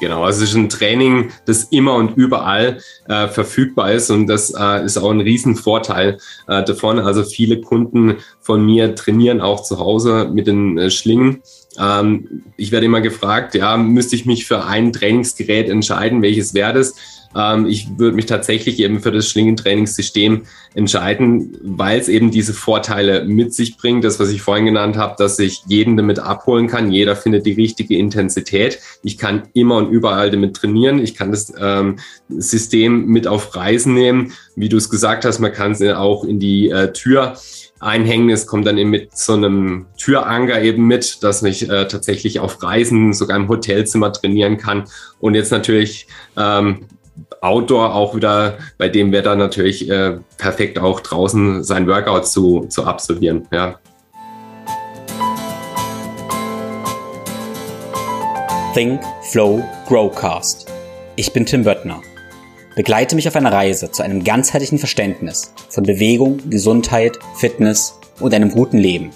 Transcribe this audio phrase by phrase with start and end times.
[0.00, 4.50] Genau, also es ist ein Training, das immer und überall äh, verfügbar ist und das
[4.58, 6.16] äh, ist auch ein Riesenvorteil
[6.48, 6.98] äh, davon.
[6.98, 11.42] Also viele Kunden von mir trainieren auch zu Hause mit den äh, Schlingen.
[11.78, 16.72] Ähm, ich werde immer gefragt, ja, müsste ich mich für ein Trainingsgerät entscheiden, welches wäre
[16.72, 16.94] das?
[17.36, 20.42] Ähm, ich würde mich tatsächlich eben für das Schlingentrainingssystem
[20.74, 24.04] entscheiden, weil es eben diese Vorteile mit sich bringt.
[24.04, 26.92] Das, was ich vorhin genannt habe, dass ich jeden damit abholen kann.
[26.92, 28.80] Jeder findet die richtige Intensität.
[29.02, 30.98] Ich kann immer und überall damit trainieren.
[30.98, 34.32] Ich kann das ähm, System mit auf Reisen nehmen.
[34.56, 37.36] Wie du es gesagt hast, man kann es auch in die äh, Tür
[37.80, 38.30] einhängen.
[38.30, 42.62] Es kommt dann eben mit so einem Türanker eben mit, dass ich äh, tatsächlich auf
[42.62, 44.84] Reisen, sogar im Hotelzimmer trainieren kann.
[45.18, 46.06] Und jetzt natürlich
[46.36, 46.86] ähm,
[47.40, 52.84] Outdoor auch wieder bei dem Wetter natürlich äh, perfekt auch draußen sein Workout zu, zu
[52.84, 53.46] absolvieren.
[53.50, 53.78] Ja.
[58.74, 60.66] Think, Flow, Growcast.
[61.16, 62.00] Ich bin Tim Böttner.
[62.76, 68.50] Begleite mich auf einer Reise zu einem ganzheitlichen Verständnis von Bewegung, Gesundheit, Fitness und einem
[68.50, 69.10] guten Leben.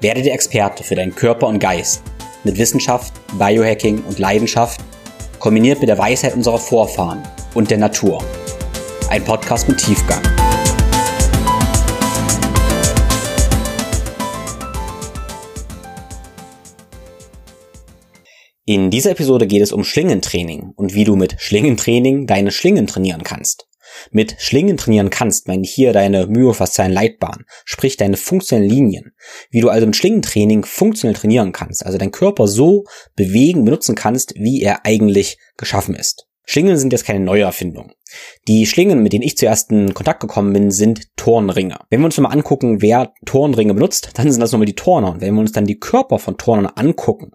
[0.00, 2.02] Werde der Experte für deinen Körper und Geist
[2.44, 4.80] mit Wissenschaft, Biohacking und Leidenschaft
[5.38, 7.22] kombiniert mit der Weisheit unserer Vorfahren
[7.54, 8.22] und der Natur.
[9.10, 10.22] Ein Podcast mit Tiefgang.
[18.64, 23.22] In dieser Episode geht es um Schlingentraining und wie du mit Schlingentraining deine Schlingen trainieren
[23.22, 23.67] kannst.
[24.10, 29.12] Mit Schlingen trainieren kannst, meine hier deine myofaszialen Leitbahn, sprich deine funktionellen Linien.
[29.50, 32.84] Wie du also mit Schlingentraining funktionell trainieren kannst, also deinen Körper so
[33.16, 36.26] bewegen, benutzen kannst, wie er eigentlich geschaffen ist.
[36.50, 37.92] Schlingen sind jetzt keine neue Erfindung.
[38.48, 41.76] Die Schlingen, mit denen ich zuerst in Kontakt gekommen bin, sind Turnringe.
[41.90, 45.12] Wenn wir uns mal angucken, wer Turnringe benutzt, dann sind das nochmal die Turner.
[45.12, 47.32] Und wenn wir uns dann die Körper von Turnern angucken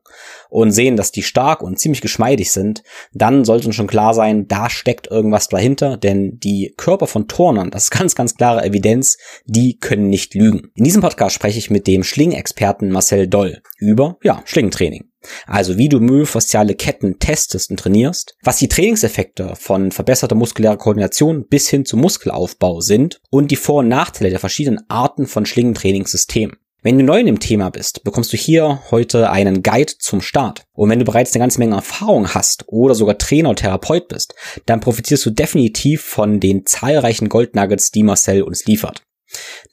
[0.49, 2.81] und sehen, dass die stark und ziemlich geschmeidig sind,
[3.13, 7.69] dann sollte uns schon klar sein, da steckt irgendwas dahinter, denn die Körper von Turnern,
[7.69, 10.71] das ist ganz, ganz klare Evidenz, die können nicht lügen.
[10.73, 15.12] In diesem Podcast spreche ich mit dem Schlingexperten Marcel Doll über, ja, Schlingentraining.
[15.45, 21.47] Also wie du myofasziale Ketten testest und trainierst, was die Trainingseffekte von verbesserter muskulärer Koordination
[21.47, 26.57] bis hin zum Muskelaufbau sind und die Vor- und Nachteile der verschiedenen Arten von Schlingentrainingssystemen.
[26.85, 30.65] Wenn du neu in dem Thema bist, bekommst du hier heute einen Guide zum Start.
[30.73, 34.35] Und wenn du bereits eine ganze Menge Erfahrung hast oder sogar Trainer und Therapeut bist,
[34.65, 39.01] dann profitierst du definitiv von den zahlreichen Goldnuggets, die Marcel uns liefert.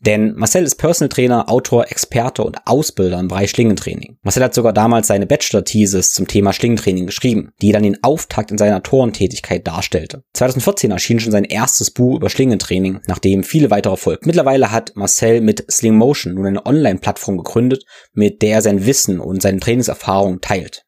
[0.00, 4.18] Denn Marcel ist Personal Trainer, Autor, Experte und Ausbilder im Bereich Schlingentraining.
[4.22, 8.58] Marcel hat sogar damals seine Bachelor-Thesis zum Thema Schlingentraining geschrieben, die dann den Auftakt in
[8.58, 10.22] seiner Autorentätigkeit darstellte.
[10.34, 14.26] 2014 erschien schon sein erstes Buch über Schlingentraining, nachdem viele weitere folgten.
[14.26, 19.20] Mittlerweile hat Marcel mit Sling Motion nun eine Online-Plattform gegründet, mit der er sein Wissen
[19.20, 20.84] und seine Trainingserfahrung teilt.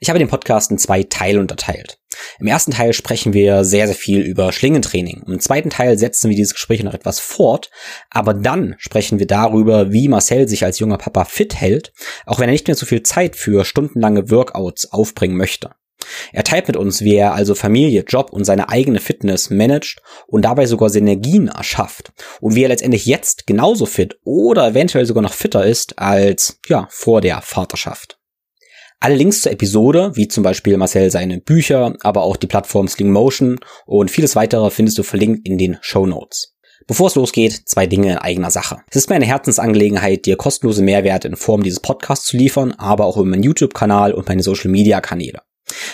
[0.00, 1.98] Ich habe den Podcast in zwei Teile unterteilt.
[2.38, 5.22] Im ersten Teil sprechen wir sehr, sehr viel über Schlingentraining.
[5.26, 7.70] Im zweiten Teil setzen wir dieses Gespräch noch etwas fort,
[8.10, 11.92] aber dann sprechen wir darüber, wie Marcel sich als junger Papa fit hält,
[12.26, 15.70] auch wenn er nicht mehr so viel Zeit für stundenlange Workouts aufbringen möchte.
[16.32, 20.42] Er teilt mit uns, wie er also Familie, Job und seine eigene Fitness managt und
[20.42, 25.34] dabei sogar Synergien erschafft und wie er letztendlich jetzt genauso fit oder eventuell sogar noch
[25.34, 28.17] fitter ist als ja vor der Vaterschaft.
[29.00, 33.60] Alle Links zur Episode, wie zum Beispiel Marcel seine Bücher, aber auch die Plattform Slingmotion
[33.86, 36.56] und vieles weitere findest du verlinkt in den Show Notes.
[36.88, 38.78] Bevor es losgeht, zwei Dinge in eigener Sache.
[38.90, 43.04] Es ist mir eine Herzensangelegenheit, dir kostenlose Mehrwerte in Form dieses Podcasts zu liefern, aber
[43.04, 45.42] auch über meinen YouTube-Kanal und meine Social-Media-Kanäle.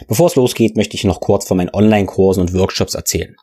[0.06, 3.36] Bevor es losgeht, möchte ich noch kurz von meinen Online-Kursen und Workshops erzählen.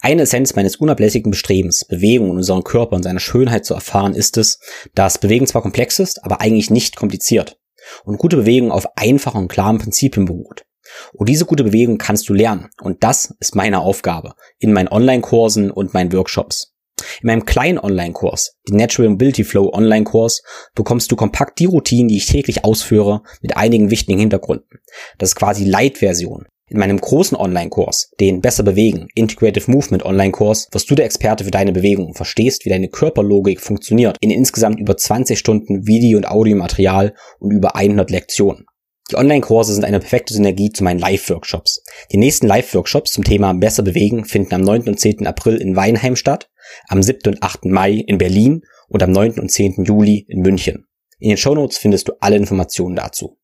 [0.00, 4.36] Eine Essenz meines unablässigen Bestrebens, Bewegung in unserem Körper und seiner Schönheit zu erfahren, ist
[4.36, 4.60] es,
[4.94, 7.58] dass Bewegen zwar komplex ist, aber eigentlich nicht kompliziert
[8.04, 10.64] und gute Bewegung auf einfachen und klaren Prinzipien beruht.
[11.12, 15.70] Und diese gute Bewegung kannst du lernen und das ist meine Aufgabe in meinen Online-Kursen
[15.70, 16.75] und meinen Workshops.
[17.20, 20.42] In meinem kleinen Online-Kurs, den Natural Mobility Flow Online-Kurs,
[20.74, 24.80] bekommst du kompakt die Routinen, die ich täglich ausführe, mit einigen wichtigen Hintergründen.
[25.18, 26.46] Das ist quasi Light-Version.
[26.68, 31.52] In meinem großen Online-Kurs, den Besser bewegen, Integrative Movement Online-Kurs, wirst du der Experte für
[31.52, 36.26] deine Bewegung und verstehst, wie deine Körperlogik funktioniert, in insgesamt über 20 Stunden Video- und
[36.26, 38.66] Audiomaterial und über 100 Lektionen.
[39.12, 41.84] Die Online-Kurse sind eine perfekte Synergie zu meinen Live-Workshops.
[42.10, 44.88] Die nächsten Live-Workshops zum Thema Besser bewegen finden am 9.
[44.88, 45.28] und 10.
[45.28, 46.50] April in Weinheim statt,
[46.88, 47.20] am 7.
[47.26, 47.66] und 8.
[47.66, 49.38] Mai in Berlin und am 9.
[49.40, 49.84] und 10.
[49.84, 50.86] Juli in München.
[51.18, 53.38] In den Shownotes findest du alle Informationen dazu.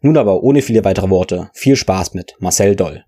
[0.00, 3.04] Nun aber ohne viele weitere Worte, viel Spaß mit Marcel Doll.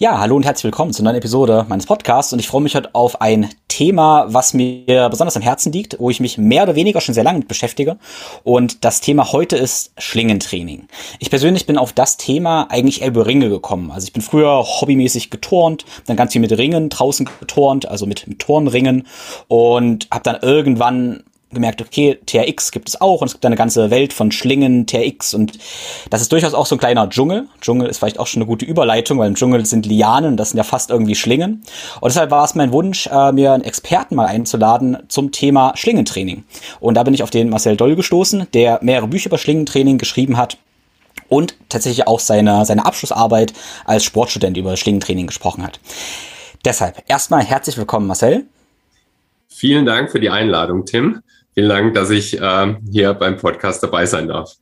[0.00, 2.92] Ja, hallo und herzlich willkommen zur neuen Episode meines Podcasts und ich freue mich heute
[2.96, 7.00] auf ein Thema, was mir besonders am Herzen liegt, wo ich mich mehr oder weniger
[7.00, 7.96] schon sehr lange mit beschäftige
[8.42, 10.88] und das Thema heute ist Schlingentraining.
[11.20, 13.92] Ich persönlich bin auf das Thema eigentlich eher über Ringe gekommen.
[13.92, 18.26] Also ich bin früher hobbymäßig geturnt, dann ganz viel mit Ringen draußen geturnt, also mit,
[18.26, 19.06] mit Turnringen
[19.46, 21.22] und habe dann irgendwann
[21.54, 25.34] gemerkt, okay, TRX gibt es auch und es gibt eine ganze Welt von Schlingen, TRX
[25.34, 25.58] und
[26.10, 27.46] das ist durchaus auch so ein kleiner Dschungel.
[27.60, 30.58] Dschungel ist vielleicht auch schon eine gute Überleitung, weil im Dschungel sind Lianen, das sind
[30.58, 31.62] ja fast irgendwie Schlingen.
[32.00, 36.44] Und deshalb war es mein Wunsch, äh, mir einen Experten mal einzuladen zum Thema Schlingentraining.
[36.80, 40.36] Und da bin ich auf den Marcel Doll gestoßen, der mehrere Bücher über Schlingentraining geschrieben
[40.36, 40.58] hat
[41.28, 43.52] und tatsächlich auch seine, seine Abschlussarbeit
[43.84, 45.80] als Sportstudent über Schlingentraining gesprochen hat.
[46.64, 48.46] Deshalb erstmal herzlich willkommen, Marcel.
[49.48, 51.20] Vielen Dank für die Einladung, Tim.
[51.54, 54.56] Vielen Dank, dass ich äh, hier beim Podcast dabei sein darf.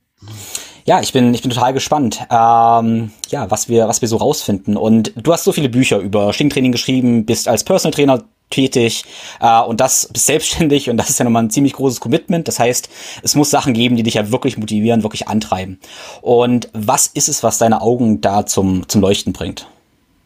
[0.85, 4.77] Ja, ich bin, ich bin total gespannt, ähm, ja, was wir, was wir so rausfinden.
[4.77, 9.05] Und du hast so viele Bücher über Schwingtraining geschrieben, bist als Personal Trainer tätig
[9.41, 12.47] äh, und das bist selbstständig und das ist ja nochmal ein ziemlich großes Commitment.
[12.49, 12.89] Das heißt,
[13.23, 15.81] es muss Sachen geben, die dich ja wirklich motivieren, wirklich antreiben.
[16.21, 19.67] Und was ist es, was deine Augen da zum, zum Leuchten bringt?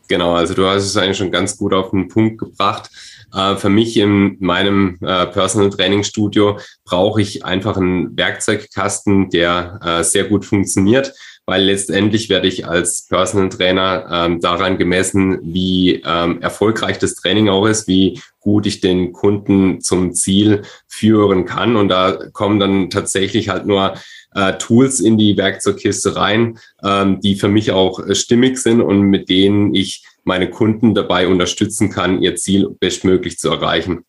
[0.09, 2.91] Genau, also du hast es eigentlich schon ganz gut auf den Punkt gebracht.
[3.35, 9.81] Äh, für mich in meinem äh, Personal Training Studio brauche ich einfach einen Werkzeugkasten, der
[9.85, 11.13] äh, sehr gut funktioniert,
[11.45, 17.49] weil letztendlich werde ich als Personal Trainer ähm, daran gemessen, wie ähm, erfolgreich das Training
[17.49, 21.75] auch ist, wie gut ich den Kunden zum Ziel führen kann.
[21.77, 23.95] Und da kommen dann tatsächlich halt nur
[24.37, 29.01] äh, Tools in die Werkzeugkiste rein, ähm, die für mich auch äh, stimmig sind und
[29.01, 34.05] mit denen ich meine Kunden dabei unterstützen kann, ihr Ziel bestmöglich zu erreichen.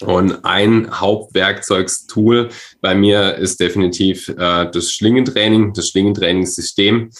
[0.00, 2.50] Und ein Hauptwerkzeugstool
[2.80, 7.10] bei mir ist definitiv äh, das Schlingentraining, das Schlingentrainingssystem.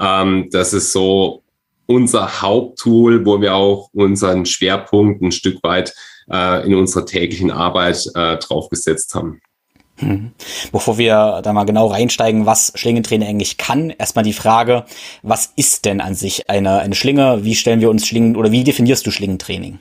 [0.00, 1.42] Ähm, das ist so
[1.86, 5.94] unser Haupttool, wo wir auch unseren Schwerpunkt ein Stück weit
[6.30, 9.40] äh, in unserer täglichen Arbeit äh, draufgesetzt haben.
[10.00, 10.32] Mhm.
[10.72, 14.84] Bevor wir da mal genau reinsteigen, was Schlingentraining eigentlich kann, erstmal die Frage,
[15.22, 17.44] was ist denn an sich eine, eine Schlinge?
[17.44, 19.78] Wie stellen wir uns Schlingen oder wie definierst du Schlingentraining?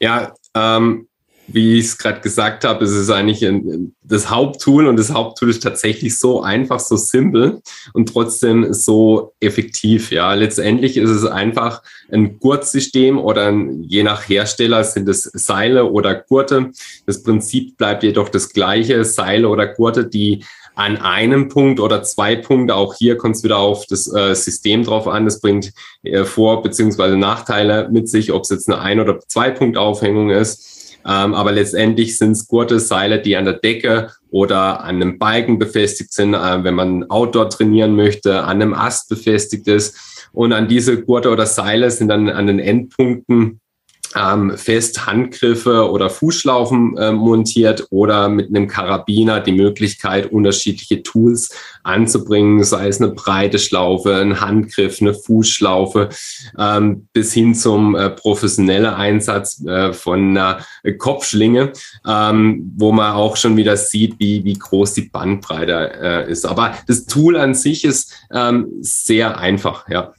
[0.00, 1.08] Ja, ähm,
[1.46, 5.50] wie ich es gerade gesagt habe, es ist eigentlich ein, das Haupttool und das Haupttool
[5.50, 7.60] ist tatsächlich so einfach, so simpel
[7.92, 10.10] und trotzdem so effektiv.
[10.10, 15.90] Ja, letztendlich ist es einfach ein Gurtsystem oder ein, je nach Hersteller sind es Seile
[15.90, 16.70] oder Gurte.
[17.06, 19.04] Das Prinzip bleibt jedoch das gleiche.
[19.04, 20.44] Seile oder Gurte, die
[20.76, 24.82] an einem Punkt oder zwei Punkte, auch hier kommt es wieder auf das äh, System
[24.82, 25.72] drauf an, das bringt
[26.02, 27.16] äh, Vor- bzw.
[27.16, 30.73] Nachteile mit sich, ob es jetzt eine Ein- oder zwei Punkt Aufhängung ist
[31.06, 36.12] ähm, aber letztendlich sind es Gurteseile, die an der Decke oder an einem Balken befestigt
[36.12, 40.28] sind, äh, wenn man Outdoor trainieren möchte, an einem Ast befestigt ist.
[40.32, 43.60] Und an diese Gurte oder Seile sind dann an den Endpunkten
[44.14, 51.50] ähm, fest Handgriffe oder Fußschlaufen äh, montiert oder mit einem Karabiner die Möglichkeit, unterschiedliche Tools
[51.82, 56.08] anzubringen, sei es eine breite Schlaufe, ein Handgriff, eine Fußschlaufe,
[56.58, 60.58] ähm, bis hin zum äh, professionellen Einsatz äh, von einer
[60.98, 61.72] Kopfschlinge,
[62.06, 66.44] ähm, wo man auch schon wieder sieht, wie, wie groß die Bandbreite äh, ist.
[66.44, 70.14] Aber das Tool an sich ist ähm, sehr einfach, ja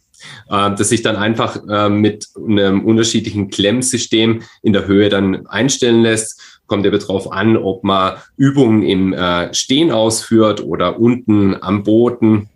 [0.50, 6.01] äh, das sich dann einfach äh, mit einem unterschiedlichen Klemmsystem in der Höhe dann einstellen
[6.01, 6.41] lässt.
[6.67, 12.50] Kommt eben darauf an, ob man Übungen im äh, Stehen ausführt oder unten am Boden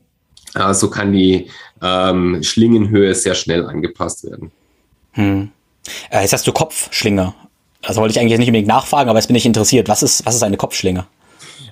[0.56, 1.50] äh, so kann die
[1.82, 4.52] ähm, Schlingenhöhe sehr schnell angepasst werden.
[5.14, 5.52] Hm.
[6.10, 7.34] Äh, jetzt hast du Kopfschlinge.
[7.84, 9.88] Also wollte ich eigentlich nicht unbedingt nachfragen, aber jetzt bin ich interessiert.
[9.88, 11.06] Was ist, was ist eine Kopfschlinge?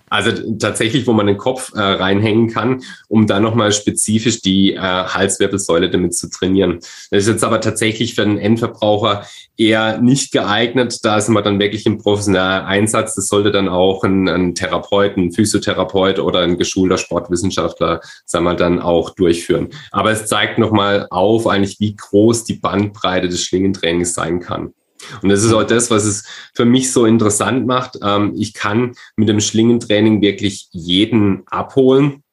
[0.10, 4.80] Also tatsächlich, wo man den Kopf äh, reinhängen kann, um dann nochmal spezifisch die äh,
[4.80, 6.80] Halswirbelsäule damit zu trainieren.
[7.12, 9.26] Das ist jetzt aber tatsächlich für den Endverbraucher
[9.58, 11.00] eher nicht geeignet.
[11.04, 13.16] Da sind wir dann wirklich im professionellen Einsatz.
[13.16, 18.56] Das sollte dann auch ein, ein Therapeut, ein Physiotherapeut oder ein geschulter Sportwissenschaftler, sagen wir,
[18.56, 19.70] dann auch durchführen.
[19.92, 24.74] Aber es zeigt nochmal auf, eigentlich, wie groß die Bandbreite des Schlingentrainings sein kann.
[25.22, 26.24] Und das ist auch das, was es
[26.54, 27.98] für mich so interessant macht.
[28.04, 32.24] Ähm, ich kann mit dem Schlingentraining wirklich jeden abholen.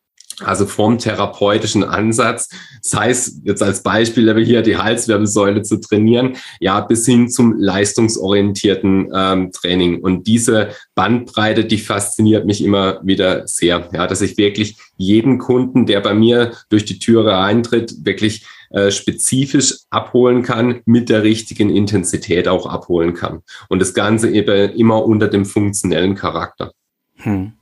[0.43, 2.49] Also vom therapeutischen Ansatz,
[2.81, 9.13] sei es jetzt als Beispiel hier die Halswirbelsäule zu trainieren, ja, bis hin zum leistungsorientierten
[9.15, 10.01] ähm, Training.
[10.01, 13.89] Und diese Bandbreite, die fasziniert mich immer wieder sehr.
[13.93, 18.91] Ja, dass ich wirklich jeden Kunden, der bei mir durch die Türe eintritt, wirklich äh,
[18.91, 23.43] spezifisch abholen kann, mit der richtigen Intensität auch abholen kann.
[23.69, 26.73] Und das Ganze eben immer unter dem funktionellen Charakter.
[27.19, 27.53] Hm.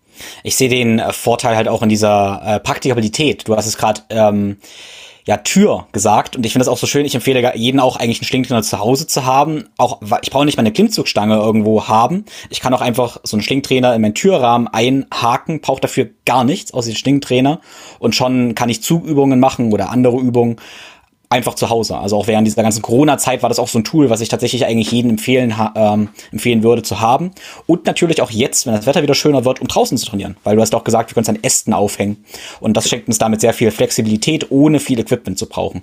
[0.42, 3.46] Ich sehe den äh, Vorteil halt auch in dieser äh, Praktikabilität.
[3.46, 4.56] Du hast es gerade ähm,
[5.24, 7.06] ja Tür gesagt und ich finde das auch so schön.
[7.06, 9.68] Ich empfehle jeden auch eigentlich einen Schlingtrainer zu Hause zu haben.
[9.76, 12.24] Auch ich brauche nicht mal eine Klimmzugstange irgendwo haben.
[12.50, 16.74] Ich kann auch einfach so einen Schlingtrainer in meinen Türrahmen einhaken, brauche dafür gar nichts
[16.74, 17.60] außer den Schlingtrainer
[17.98, 20.56] und schon kann ich Zugübungen machen oder andere Übungen
[21.32, 21.96] einfach zu Hause.
[21.96, 24.66] Also auch während dieser ganzen Corona-Zeit war das auch so ein Tool, was ich tatsächlich
[24.66, 27.32] eigentlich jedem empfehlen, ähm, empfehlen würde zu haben.
[27.66, 30.36] Und natürlich auch jetzt, wenn das Wetter wieder schöner wird, um draußen zu trainieren.
[30.44, 32.24] Weil du hast auch gesagt, wir können es an Ästen aufhängen.
[32.60, 35.82] Und das schenkt uns damit sehr viel Flexibilität, ohne viel Equipment zu brauchen.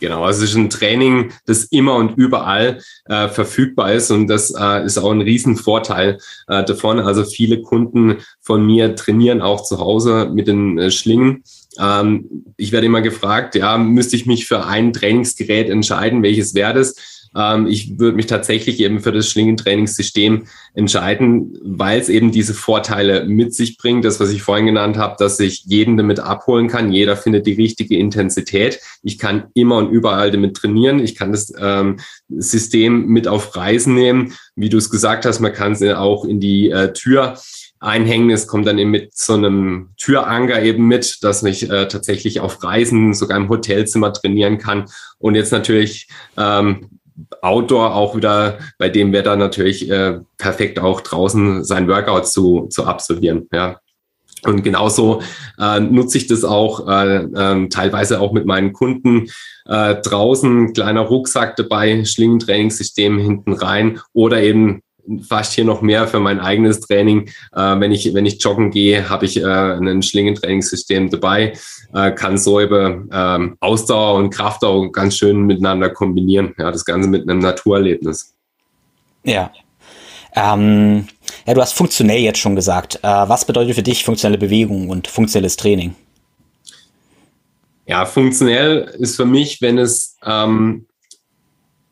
[0.00, 4.50] Genau, also es ist ein Training, das immer und überall äh, verfügbar ist und das
[4.50, 7.00] äh, ist auch ein Riesenvorteil äh, davon.
[7.00, 11.44] Also viele Kunden von mir trainieren auch zu Hause mit den äh, Schlingen
[11.80, 16.74] ähm, ich werde immer gefragt, ja, müsste ich mich für ein Trainingsgerät entscheiden, welches wäre
[16.74, 16.94] das?
[17.36, 23.26] Ähm, ich würde mich tatsächlich eben für das Schlingentrainingssystem entscheiden, weil es eben diese Vorteile
[23.26, 24.04] mit sich bringt.
[24.04, 26.92] Das, was ich vorhin genannt habe, dass ich jeden damit abholen kann.
[26.92, 28.80] Jeder findet die richtige Intensität.
[29.02, 31.00] Ich kann immer und überall damit trainieren.
[31.00, 34.32] Ich kann das ähm, System mit auf Reisen nehmen.
[34.54, 37.36] Wie du es gesagt hast, man kann es auch in die äh, Tür
[37.80, 38.30] einhängen.
[38.30, 42.62] Es kommt dann eben mit so einem Türanker eben mit, dass ich äh, tatsächlich auf
[42.62, 44.86] Reisen, sogar im Hotelzimmer trainieren kann.
[45.18, 46.98] Und jetzt natürlich ähm,
[47.40, 52.84] Outdoor auch wieder bei dem Wetter natürlich äh, perfekt auch draußen sein Workout zu, zu
[52.84, 53.48] absolvieren.
[53.52, 53.80] Ja.
[54.44, 55.22] Und genauso
[55.58, 59.28] äh, nutze ich das auch äh, äh, teilweise auch mit meinen Kunden
[59.66, 64.82] äh, draußen, kleiner Rucksack dabei, Schlingentrainingssystem hinten rein oder eben
[65.28, 67.28] fast hier noch mehr für mein eigenes Training.
[67.54, 71.54] Äh, wenn ich wenn ich joggen gehe, habe ich äh, ein Schlingentrainingssystem dabei,
[71.94, 76.54] äh, kann so eben ähm, Ausdauer und Kraft auch ganz schön miteinander kombinieren.
[76.58, 78.34] Ja, das Ganze mit einem Naturerlebnis.
[79.24, 79.50] Ja.
[80.34, 81.08] Ähm,
[81.46, 82.96] ja, du hast funktionell jetzt schon gesagt.
[83.02, 85.94] Äh, was bedeutet für dich funktionelle Bewegung und funktionelles Training?
[87.86, 90.86] Ja, funktionell ist für mich, wenn es ähm,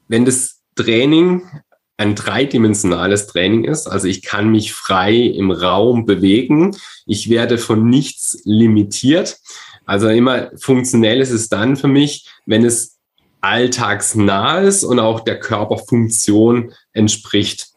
[0.08, 1.42] wenn das Training
[1.96, 3.86] ein dreidimensionales Training ist.
[3.86, 6.76] Also ich kann mich frei im Raum bewegen.
[7.06, 9.38] Ich werde von nichts limitiert.
[9.86, 12.98] Also immer funktionell ist es dann für mich, wenn es
[13.40, 17.68] alltagsnah ist und auch der Körperfunktion entspricht.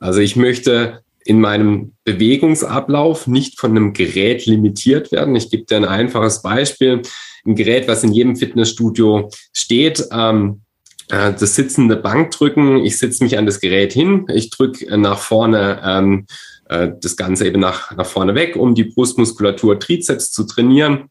[0.00, 5.34] Also ich möchte in meinem Bewegungsablauf nicht von einem Gerät limitiert werden.
[5.34, 7.02] Ich gebe dir ein einfaches Beispiel.
[7.44, 10.62] Ein Gerät, was in jedem Fitnessstudio steht, ähm,
[11.08, 12.84] äh, das sitzende Bankdrücken.
[12.84, 16.26] Ich sitze mich an das Gerät hin, ich drücke nach vorne ähm,
[16.68, 21.10] äh, das Ganze eben nach, nach vorne weg, um die Brustmuskulatur Trizeps zu trainieren.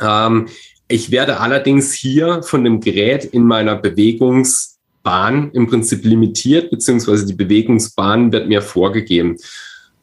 [0.00, 0.48] Ähm,
[0.88, 7.34] ich werde allerdings hier von dem Gerät in meiner Bewegungsbahn im Prinzip limitiert, beziehungsweise die
[7.34, 9.36] Bewegungsbahn wird mir vorgegeben.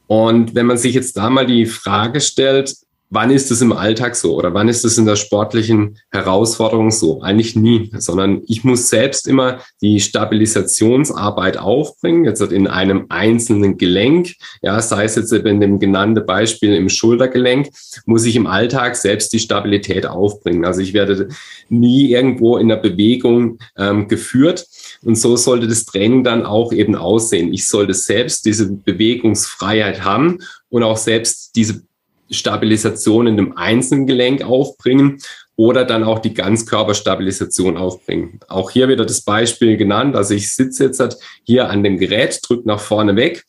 [0.08, 2.74] Und wenn man sich jetzt da mal die Frage stellt,
[3.10, 7.22] wann ist es im Alltag so oder wann ist es in der sportlichen Herausforderung so?
[7.22, 14.34] Eigentlich nie, sondern ich muss selbst immer die Stabilisationsarbeit aufbringen, jetzt in einem einzelnen Gelenk,
[14.62, 17.70] ja, sei es jetzt in dem genannten Beispiel im Schultergelenk,
[18.06, 20.66] muss ich im Alltag selbst die Stabilität aufbringen.
[20.66, 21.30] Also ich werde
[21.70, 24.68] nie irgendwo in der Bewegung ähm, geführt.
[25.04, 27.54] Und so sollte das Training dann auch eben aussehen.
[27.54, 31.82] Ich sollte selbst diese Bewegungsfreiheit haben und auch selbst diese
[32.30, 35.20] Stabilisation in dem einzelnen Gelenk aufbringen
[35.56, 38.40] oder dann auch die Ganzkörperstabilisation aufbringen.
[38.48, 40.16] Auch hier wieder das Beispiel genannt.
[40.16, 43.44] Also ich sitze jetzt halt hier an dem Gerät, drücke nach vorne weg,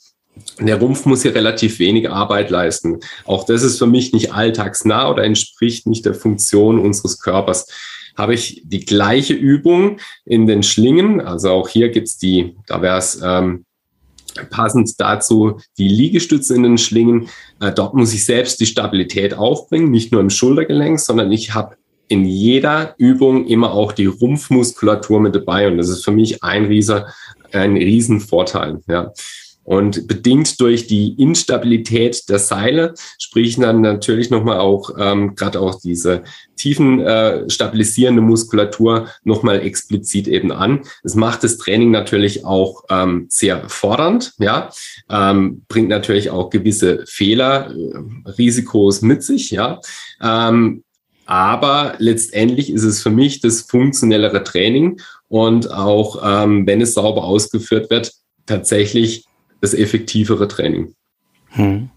[0.60, 3.00] der Rumpf muss hier relativ wenig Arbeit leisten.
[3.24, 7.66] Auch das ist für mich nicht alltagsnah oder entspricht nicht der Funktion unseres Körpers.
[8.16, 12.98] Habe ich die gleiche Übung in den Schlingen, also auch hier gibt's die, da wäre
[12.98, 13.64] es ähm,
[14.50, 17.28] passend dazu die Liegestütze in den Schlingen.
[17.60, 21.76] Äh, dort muss ich selbst die Stabilität aufbringen, nicht nur im Schultergelenk, sondern ich habe
[22.08, 26.64] in jeder Übung immer auch die Rumpfmuskulatur mit dabei und das ist für mich ein
[26.64, 27.06] rieser,
[27.52, 28.80] ein Riesenvorteil.
[28.88, 29.12] Ja.
[29.68, 35.78] Und bedingt durch die Instabilität der Seile sprechen dann natürlich nochmal auch ähm, gerade auch
[35.78, 36.22] diese
[36.56, 40.84] tiefen äh, stabilisierende Muskulatur nochmal explizit eben an.
[41.04, 44.70] Es macht das Training natürlich auch ähm, sehr fordernd, ja,
[45.10, 49.82] ähm, bringt natürlich auch gewisse Fehler, äh, Risikos mit sich, ja.
[50.22, 50.82] Ähm,
[51.26, 54.98] aber letztendlich ist es für mich das funktionellere Training
[55.28, 58.14] und auch ähm, wenn es sauber ausgeführt wird,
[58.46, 59.27] tatsächlich
[59.60, 60.94] das effektivere Training.
[61.50, 61.90] Hm.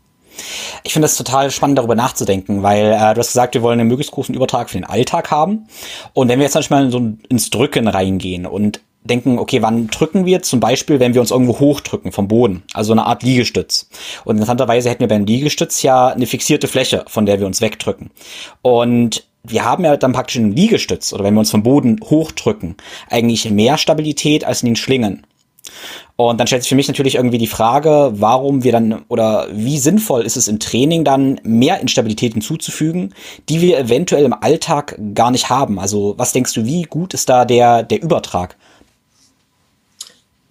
[0.83, 3.89] Ich finde es total spannend, darüber nachzudenken, weil äh, du hast gesagt, wir wollen einen
[3.89, 5.67] möglichst großen Übertrag für den Alltag haben.
[6.13, 10.41] Und wenn wir jetzt manchmal so ins Drücken reingehen und denken, okay, wann drücken wir?
[10.41, 13.89] Zum Beispiel, wenn wir uns irgendwo hochdrücken vom Boden, also eine Art Liegestütz.
[14.25, 18.11] Und interessanterweise hätten wir beim Liegestütz ja eine fixierte Fläche, von der wir uns wegdrücken.
[18.61, 22.75] Und wir haben ja dann praktisch einen Liegestütz oder wenn wir uns vom Boden hochdrücken,
[23.09, 25.25] eigentlich mehr Stabilität als in den Schlingen.
[26.29, 29.77] Und dann stellt sich für mich natürlich irgendwie die Frage, warum wir dann oder wie
[29.77, 33.13] sinnvoll ist es im Training dann mehr Instabilität hinzuzufügen,
[33.49, 35.79] die wir eventuell im Alltag gar nicht haben.
[35.79, 38.57] Also was denkst du, wie gut ist da der, der Übertrag?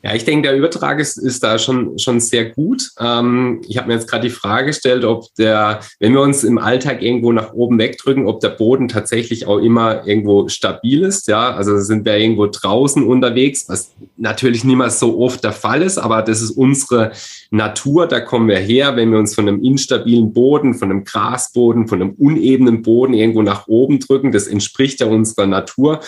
[0.03, 2.91] Ja, ich denke, der Übertrag ist, ist da schon, schon sehr gut.
[2.99, 6.57] Ähm, ich habe mir jetzt gerade die Frage gestellt, ob der, wenn wir uns im
[6.57, 11.29] Alltag irgendwo nach oben wegdrücken, ob der Boden tatsächlich auch immer irgendwo stabil ist.
[11.29, 15.99] Ja, also sind wir irgendwo draußen unterwegs, was natürlich mehr so oft der Fall ist,
[15.99, 17.13] aber das ist unsere
[17.51, 21.89] Natur, da kommen wir her, wenn wir uns von einem instabilen Boden, von einem Grasboden,
[21.89, 24.33] von einem unebenen Boden irgendwo nach oben drücken.
[24.33, 26.01] Das entspricht ja unserer Natur.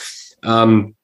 [0.43, 0.95] Ähm,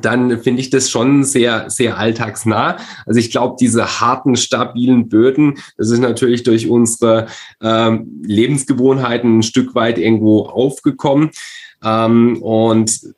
[0.00, 2.78] dann finde ich das schon sehr, sehr alltagsnah.
[3.06, 7.26] Also ich glaube, diese harten, stabilen Böden, das ist natürlich durch unsere
[7.62, 11.30] ähm, Lebensgewohnheiten ein Stück weit irgendwo aufgekommen.
[11.82, 13.14] Ähm, und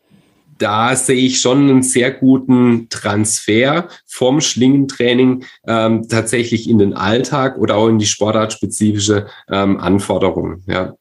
[0.59, 7.59] da sehe ich schon einen sehr guten Transfer vom Schlingentraining ähm, tatsächlich in den Alltag
[7.59, 10.63] oder auch in die sportartspezifische ähm, Anforderungen.
[10.67, 10.95] Ja.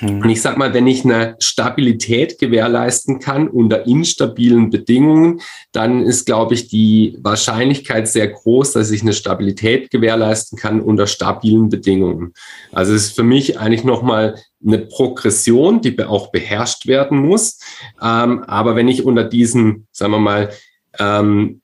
[0.00, 0.22] Mhm.
[0.22, 5.40] Und ich sag mal, wenn ich eine Stabilität gewährleisten kann unter instabilen Bedingungen,
[5.72, 11.06] dann ist, glaube ich, die Wahrscheinlichkeit sehr groß, dass ich eine Stabilität gewährleisten kann unter
[11.06, 12.32] stabilen Bedingungen.
[12.72, 17.58] Also es ist für mich eigentlich nochmal eine Progression, die auch beherrscht werden muss.
[18.00, 20.50] Ähm, aber wenn ich unter diesen, sagen wir mal,
[20.98, 21.60] ähm,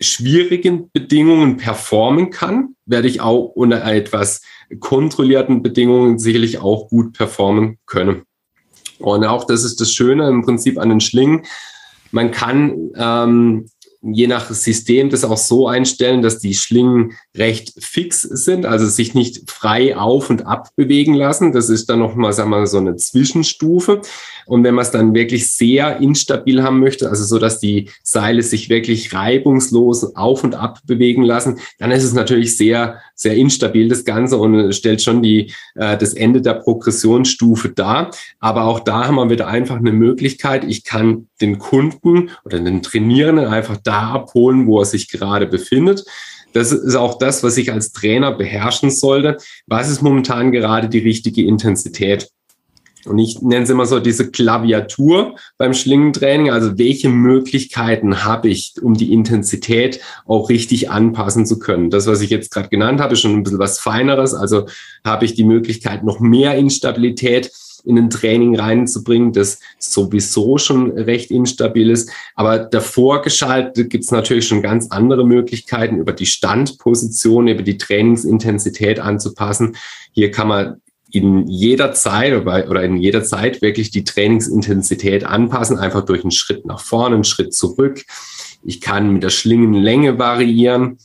[0.00, 4.40] schwierigen Bedingungen performen kann, werde ich auch unter etwas
[4.78, 8.22] kontrollierten Bedingungen sicherlich auch gut performen können.
[8.98, 11.44] Und auch das ist das Schöne im Prinzip an den Schlingen.
[12.12, 13.66] Man kann ähm,
[14.02, 19.14] je nach System das auch so einstellen, dass die Schlingen recht fix sind, also sich
[19.14, 21.52] nicht frei auf und ab bewegen lassen.
[21.52, 24.00] Das ist dann nochmal, sagen wir mal, so eine Zwischenstufe.
[24.46, 28.42] Und wenn man es dann wirklich sehr instabil haben möchte, also so, dass die Seile
[28.42, 33.88] sich wirklich reibungslos auf und ab bewegen lassen, dann ist es natürlich sehr, sehr instabil,
[33.88, 38.10] das Ganze, und stellt schon die, äh, das Ende der Progressionsstufe dar.
[38.38, 40.64] Aber auch da haben wir wieder einfach eine Möglichkeit.
[40.64, 46.04] Ich kann den Kunden oder den Trainierenden einfach da abholen, wo er sich gerade befindet.
[46.54, 49.36] Das ist auch das, was ich als Trainer beherrschen sollte.
[49.66, 52.30] Was ist momentan gerade die richtige Intensität?
[53.06, 56.50] Und ich nenne es immer so diese Klaviatur beim Schlingentraining.
[56.50, 61.90] Also welche Möglichkeiten habe ich, um die Intensität auch richtig anpassen zu können?
[61.90, 64.34] Das, was ich jetzt gerade genannt habe, ist schon ein bisschen was Feineres.
[64.34, 64.66] Also
[65.04, 67.50] habe ich die Möglichkeit, noch mehr Instabilität
[67.84, 72.10] in ein Training reinzubringen, das sowieso schon recht instabil ist.
[72.34, 77.78] Aber davor geschaltet gibt es natürlich schon ganz andere Möglichkeiten, über die Standposition, über die
[77.78, 79.76] Trainingsintensität anzupassen.
[80.12, 80.80] Hier kann man
[81.12, 86.66] in jeder Zeit oder in jeder Zeit wirklich die Trainingsintensität anpassen, einfach durch einen Schritt
[86.66, 88.02] nach vorne, einen Schritt zurück.
[88.62, 90.98] Ich kann mit der Schlingenlänge variieren.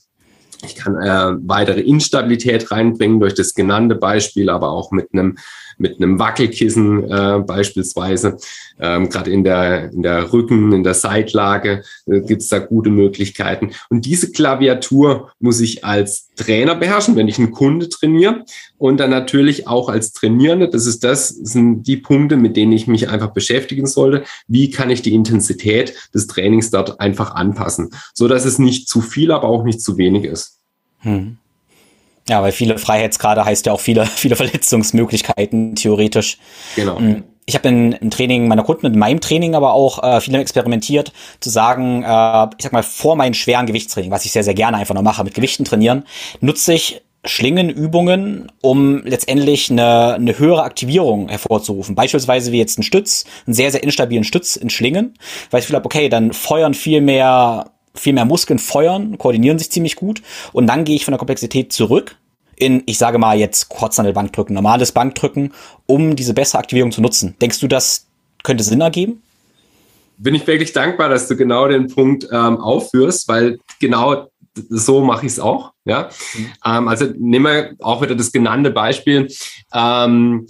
[0.63, 5.37] Ich kann äh, weitere Instabilität reinbringen durch das genannte Beispiel, aber auch mit einem
[5.77, 8.37] mit einem Wackelkissen äh, beispielsweise.
[8.79, 12.89] Ähm, Gerade in der, in der Rücken, in der Seitlage äh, gibt es da gute
[12.89, 13.71] Möglichkeiten.
[13.89, 18.43] Und diese Klaviatur muss ich als Trainer beherrschen, wenn ich einen Kunde trainiere.
[18.77, 20.69] Und dann natürlich auch als Trainierende.
[20.69, 24.23] Das ist das, sind die Punkte, mit denen ich mich einfach beschäftigen sollte.
[24.47, 29.01] Wie kann ich die Intensität des Trainings dort einfach anpassen, so dass es nicht zu
[29.01, 30.59] viel, aber auch nicht zu wenig ist.
[30.99, 31.37] Hm.
[32.27, 36.37] Ja, weil viele Freiheitsgrade heißt ja auch viele, viele Verletzungsmöglichkeiten, theoretisch.
[36.75, 36.99] Genau.
[36.99, 40.33] Mm, ich habe in, im Training meiner Kunden, in meinem Training aber auch äh, viel
[40.35, 44.55] experimentiert, zu sagen, äh, ich sag mal, vor meinem schweren Gewichtstraining, was ich sehr, sehr
[44.55, 46.05] gerne einfach noch mache, mit Gewichten trainieren,
[46.41, 51.95] nutze ich Schlingenübungen, um letztendlich eine, eine höhere Aktivierung hervorzurufen.
[51.95, 55.15] Beispielsweise wie jetzt ein Stütz, einen sehr, sehr instabilen Stütz in Schlingen,
[55.49, 59.95] weil ich glaube, okay, dann feuern viel mehr, viel mehr Muskeln feuern, koordinieren sich ziemlich
[59.95, 60.21] gut
[60.53, 62.17] und dann gehe ich von der Komplexität zurück
[62.55, 65.53] in, ich sage mal jetzt Bankdrücken, normales Bankdrücken,
[65.85, 67.35] um diese bessere Aktivierung zu nutzen.
[67.41, 68.07] Denkst du, das
[68.43, 69.21] könnte Sinn ergeben?
[70.17, 74.29] Bin ich wirklich dankbar, dass du genau den Punkt ähm, aufführst, weil genau
[74.69, 75.73] so mache ich es auch.
[75.83, 76.09] Ja?
[76.35, 76.51] Mhm.
[76.65, 79.27] Ähm, also nehmen wir auch wieder das genannte Beispiel.
[79.73, 80.47] Ähm,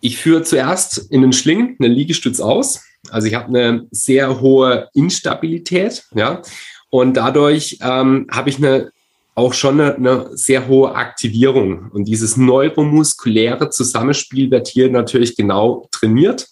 [0.00, 2.80] ich führe zuerst in den Schlingen einen Liegestütz aus.
[3.10, 6.42] Also ich habe eine sehr hohe Instabilität, ja,
[6.90, 8.90] und dadurch ähm, habe ich eine
[9.38, 11.90] auch schon eine, eine, sehr hohe Aktivierung.
[11.92, 16.48] Und dieses neuromuskuläre Zusammenspiel wird hier natürlich genau trainiert.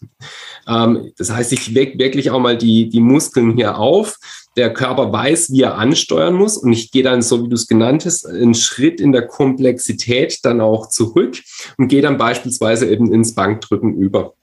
[0.68, 4.16] Ähm, das heißt, ich wecke wirklich auch mal die, die Muskeln hier auf.
[4.56, 6.56] Der Körper weiß, wie er ansteuern muss.
[6.56, 10.38] Und ich gehe dann, so wie du es genannt hast, einen Schritt in der Komplexität
[10.44, 11.38] dann auch zurück
[11.78, 14.34] und gehe dann beispielsweise eben ins Bankdrücken über.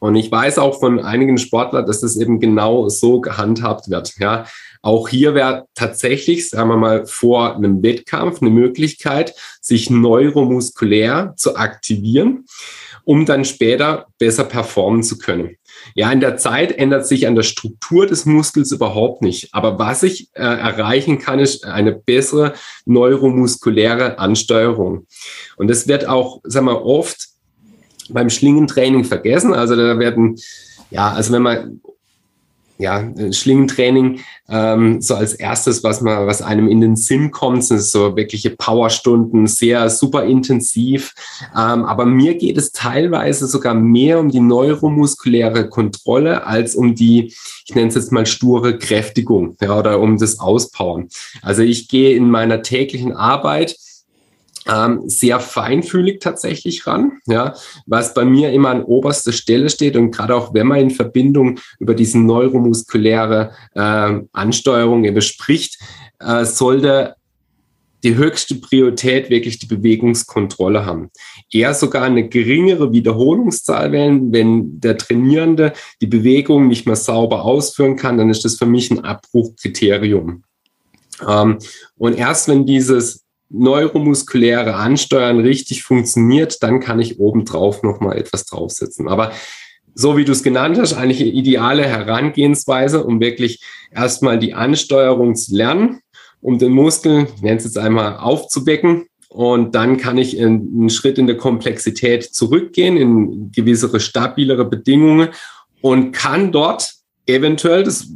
[0.00, 4.14] Und ich weiß auch von einigen Sportlern, dass das eben genau so gehandhabt wird.
[4.18, 4.46] Ja,
[4.82, 11.56] auch hier wäre tatsächlich, sagen wir mal, vor einem Wettkampf eine Möglichkeit, sich neuromuskulär zu
[11.56, 12.46] aktivieren,
[13.04, 15.56] um dann später besser performen zu können.
[15.94, 19.52] Ja, in der Zeit ändert sich an der Struktur des Muskels überhaupt nicht.
[19.52, 22.54] Aber was ich äh, erreichen kann, ist eine bessere
[22.86, 25.06] neuromuskuläre Ansteuerung.
[25.56, 27.29] Und das wird auch, sagen wir, oft
[28.12, 29.54] beim Schlingentraining vergessen.
[29.54, 30.36] Also da werden,
[30.90, 31.80] ja, also wenn man
[32.80, 37.82] ja, Schlingentraining ähm, so als erstes, was man, was einem in den Sinn kommt, sind
[37.82, 41.12] so wirkliche Powerstunden, sehr super intensiv.
[41.54, 47.34] Ähm, aber mir geht es teilweise sogar mehr um die neuromuskuläre Kontrolle als um die,
[47.66, 51.08] ich nenne es jetzt mal sture Kräftigung, ja, oder um das Auspowern.
[51.42, 53.76] Also ich gehe in meiner täglichen Arbeit
[54.68, 57.54] ähm, sehr feinfühlig tatsächlich ran, ja,
[57.86, 61.58] was bei mir immer an oberster Stelle steht und gerade auch wenn man in Verbindung
[61.78, 65.78] über diese neuromuskuläre äh, Ansteuerung eben spricht,
[66.18, 67.14] äh, sollte
[68.02, 71.10] die höchste Priorität wirklich die Bewegungskontrolle haben.
[71.52, 77.96] Eher sogar eine geringere Wiederholungszahl wählen, wenn der Trainierende die Bewegung nicht mehr sauber ausführen
[77.96, 80.44] kann, dann ist das für mich ein Abbruchkriterium.
[81.26, 81.58] Ähm,
[81.98, 89.08] und erst wenn dieses neuromuskuläre Ansteuern richtig funktioniert, dann kann ich obendrauf nochmal etwas draufsetzen.
[89.08, 89.32] Aber
[89.94, 95.34] so wie du es genannt hast, eigentlich eine ideale Herangehensweise, um wirklich erstmal die Ansteuerung
[95.34, 96.00] zu lernen,
[96.40, 99.06] um den Muskel, ich nenne es jetzt einmal, aufzuwecken.
[99.28, 105.28] Und dann kann ich einen Schritt in der Komplexität zurückgehen, in gewissere, stabilere Bedingungen
[105.80, 106.94] und kann dort
[107.26, 108.08] eventuell, das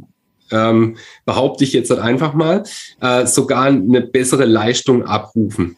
[0.51, 2.63] ähm, behaupte ich jetzt halt einfach mal,
[3.01, 5.77] äh, sogar eine bessere Leistung abrufen.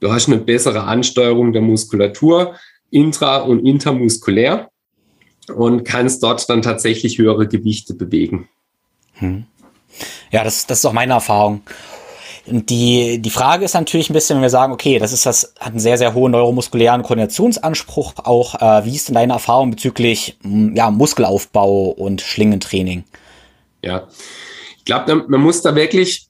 [0.00, 2.56] Du hast eine bessere Ansteuerung der Muskulatur,
[2.90, 4.68] intra- und intermuskulär
[5.54, 8.48] und kannst dort dann tatsächlich höhere Gewichte bewegen.
[9.14, 9.44] Hm.
[10.30, 11.62] Ja, das, das ist auch meine Erfahrung.
[12.46, 15.68] Die, die Frage ist natürlich ein bisschen, wenn wir sagen, okay, das ist das, hat
[15.68, 18.60] einen sehr, sehr hohen neuromuskulären Koordinationsanspruch auch.
[18.60, 20.36] Äh, wie ist denn deine Erfahrung bezüglich
[20.74, 23.04] ja, Muskelaufbau und Schlingentraining?
[23.82, 24.08] Ja,
[24.78, 26.28] ich glaube, man muss da wirklich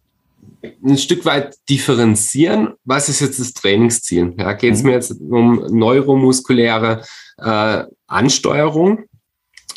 [0.85, 2.75] ein Stück weit differenzieren.
[2.85, 4.35] Was ist jetzt das Trainingsziel?
[4.38, 4.88] Ja, geht es mhm.
[4.88, 7.03] mir jetzt um neuromuskuläre
[7.38, 9.05] äh, Ansteuerung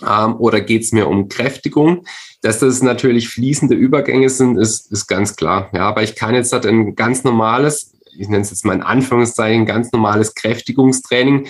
[0.05, 2.05] ähm, oder geht es mir um Kräftigung?
[2.41, 5.69] Dass das natürlich fließende Übergänge sind, ist, ist ganz klar.
[5.73, 8.81] Ja, aber ich kann jetzt halt ein ganz normales ich nenne es jetzt mal in
[8.81, 11.47] Anführungszeichen, ganz normales Kräftigungstraining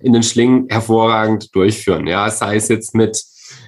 [0.00, 2.06] in den Schlingen hervorragend durchführen.
[2.06, 3.22] Ja, sei es jetzt mit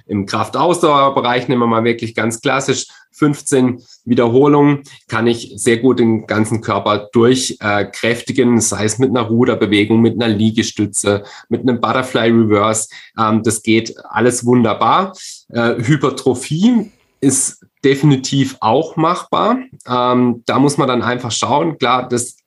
[0.09, 6.25] im Kraftausdauerbereich nehmen wir mal wirklich ganz klassisch 15 Wiederholungen, kann ich sehr gut den
[6.25, 12.29] ganzen Körper durchkräftigen, äh, sei es mit einer Ruderbewegung, mit einer Liegestütze, mit einem Butterfly
[12.29, 12.89] Reverse.
[13.17, 15.13] Ähm, das geht alles wunderbar.
[15.49, 16.91] Äh, Hypertrophie
[17.21, 19.59] ist definitiv auch machbar.
[19.87, 21.77] Ähm, da muss man dann einfach schauen.
[21.77, 22.37] Klar, das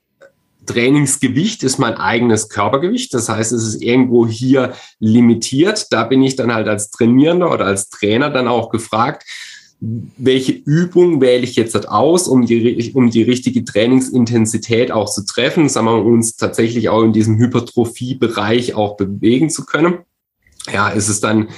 [0.67, 3.13] Trainingsgewicht ist mein eigenes Körpergewicht.
[3.15, 5.89] Das heißt, es ist irgendwo hier limitiert.
[5.91, 9.25] Da bin ich dann halt als Trainierender oder als Trainer dann auch gefragt,
[9.85, 15.69] welche Übung wähle ich jetzt aus, um die, um die richtige Trainingsintensität auch zu treffen,
[15.69, 19.99] sagen wir uns tatsächlich auch in diesem Hypertrophie-Bereich auch bewegen zu können.
[20.73, 21.49] Ja, ist es dann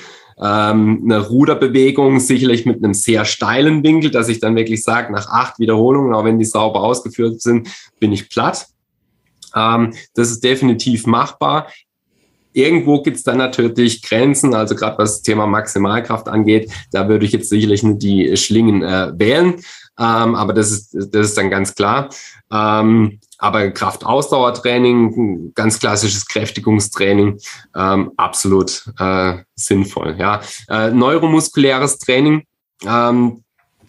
[0.41, 5.29] ähm, eine Ruderbewegung, sicherlich mit einem sehr steilen Winkel, dass ich dann wirklich sage, nach
[5.29, 7.69] acht Wiederholungen, auch wenn die sauber ausgeführt sind,
[8.01, 8.69] bin ich platt.
[9.55, 11.69] Ähm, das ist definitiv machbar.
[12.53, 17.27] Irgendwo gibt es dann natürlich Grenzen, also gerade was das Thema Maximalkraft angeht, da würde
[17.27, 19.55] ich jetzt sicherlich nur die Schlingen äh, wählen,
[19.99, 22.11] ähm, aber das ist, das ist dann ganz klar.
[22.53, 27.39] Ähm, aber Kraftausdauertraining, ganz klassisches Kräftigungstraining,
[27.77, 30.17] ähm, absolut äh, sinnvoll.
[30.19, 30.41] Ja.
[30.69, 32.45] Äh, neuromuskuläres Training,
[32.87, 33.44] ähm,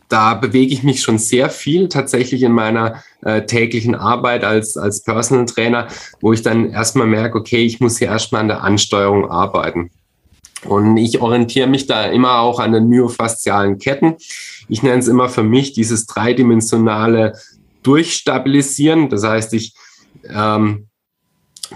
[0.09, 5.03] da bewege ich mich schon sehr viel tatsächlich in meiner äh, täglichen Arbeit als, als
[5.03, 5.87] Personal Trainer,
[6.21, 9.91] wo ich dann erstmal merke, okay, ich muss hier erstmal an der Ansteuerung arbeiten.
[10.63, 14.15] Und ich orientiere mich da immer auch an den myofaszialen Ketten.
[14.67, 17.33] Ich nenne es immer für mich dieses dreidimensionale
[17.83, 19.09] Durchstabilisieren.
[19.09, 19.75] Das heißt, ich
[20.27, 20.87] ähm,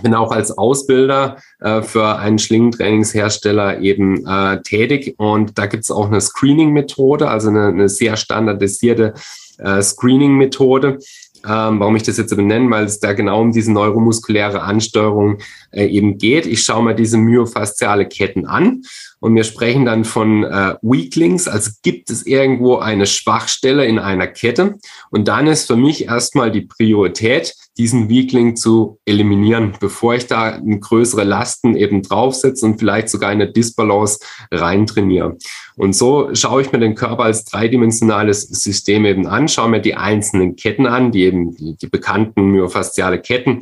[0.02, 5.92] bin auch als Ausbilder äh, für einen Schlingentrainingshersteller eben äh, tätig und da gibt es
[5.92, 9.14] auch eine Screening-Methode, also eine, eine sehr standardisierte
[9.58, 11.00] äh, Screening-Methode.
[11.48, 15.38] Ähm, warum ich das jetzt benenne, weil es da genau um diese neuromuskuläre Ansteuerung
[15.72, 16.46] äh, eben geht.
[16.46, 18.82] Ich schaue mir diese myofasziale Ketten an
[19.22, 24.28] und wir sprechen dann von äh, Weaklings, also gibt es irgendwo eine Schwachstelle in einer
[24.28, 24.80] Kette
[25.12, 30.60] und dann ist für mich erstmal die Priorität, diesen Weakling zu eliminieren, bevor ich da
[30.60, 34.20] größere Lasten eben draufsetze und vielleicht sogar eine Disbalance
[34.52, 35.38] reintrainiere.
[35.76, 39.96] Und so schaue ich mir den Körper als dreidimensionales System eben an, schaue mir die
[39.96, 43.62] einzelnen Ketten an, die eben die, die bekannten myofasziale Ketten,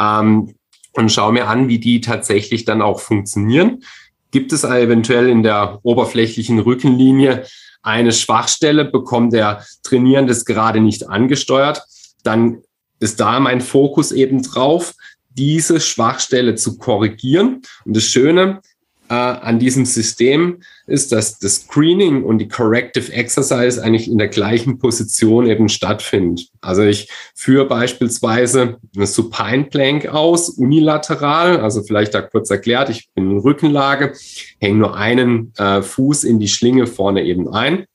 [0.00, 0.54] ähm,
[0.94, 3.82] und schaue mir an, wie die tatsächlich dann auch funktionieren
[4.30, 7.46] Gibt es eventuell in der oberflächlichen Rückenlinie
[7.82, 11.82] eine Schwachstelle, bekommt der Trainierende es gerade nicht angesteuert,
[12.24, 12.62] dann
[13.00, 14.94] ist da mein Fokus eben drauf,
[15.30, 17.62] diese Schwachstelle zu korrigieren.
[17.84, 18.60] Und das Schöne
[19.08, 24.28] äh, an diesem System ist, dass das Screening und die Corrective Exercise eigentlich in der
[24.28, 26.48] gleichen Position eben stattfindet.
[26.60, 33.08] Also ich führe beispielsweise eine Supine Plank aus, unilateral, also vielleicht da kurz erklärt, ich
[33.14, 34.12] bin in Rückenlage,
[34.60, 37.86] hänge nur einen äh, Fuß in die Schlinge vorne eben ein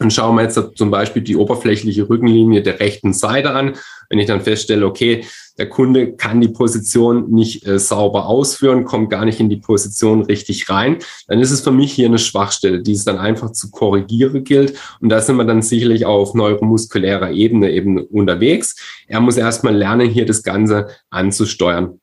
[0.00, 3.74] und schaue mir jetzt zum Beispiel die oberflächliche Rückenlinie der rechten Seite an.
[4.10, 5.24] Wenn ich dann feststelle, okay,
[5.56, 10.22] der Kunde kann die Position nicht äh, sauber ausführen, kommt gar nicht in die Position
[10.22, 13.70] richtig rein, dann ist es für mich hier eine Schwachstelle, die es dann einfach zu
[13.70, 14.74] korrigieren gilt.
[15.00, 18.76] Und da sind wir dann sicherlich auf neuromuskulärer Ebene eben unterwegs.
[19.06, 22.00] Er muss erstmal lernen, hier das Ganze anzusteuern.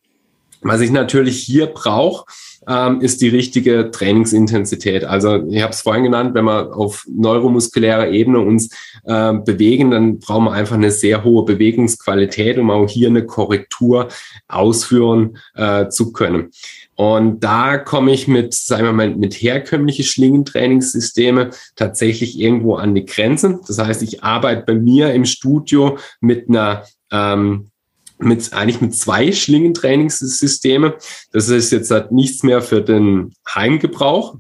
[0.62, 2.26] Was ich natürlich hier brauche,
[2.68, 5.06] ähm, ist die richtige Trainingsintensität.
[5.06, 8.70] Also ich habe es vorhin genannt, wenn wir auf neuromuskulärer Ebene uns
[9.06, 14.10] äh, bewegen, dann brauchen wir einfach eine sehr hohe Bewegungsqualität, um auch hier eine Korrektur
[14.48, 16.52] ausführen äh, zu können.
[16.96, 23.06] Und da komme ich mit, sagen wir mal, mit herkömmliche Schlingentrainingssysteme tatsächlich irgendwo an die
[23.06, 23.60] Grenze.
[23.68, 27.70] Das heißt, ich arbeite bei mir im Studio mit einer ähm,
[28.20, 30.96] mit eigentlich mit zwei Schlingentrainingssysteme.
[31.32, 34.38] Das ist jetzt halt nichts mehr für den Heimgebrauch.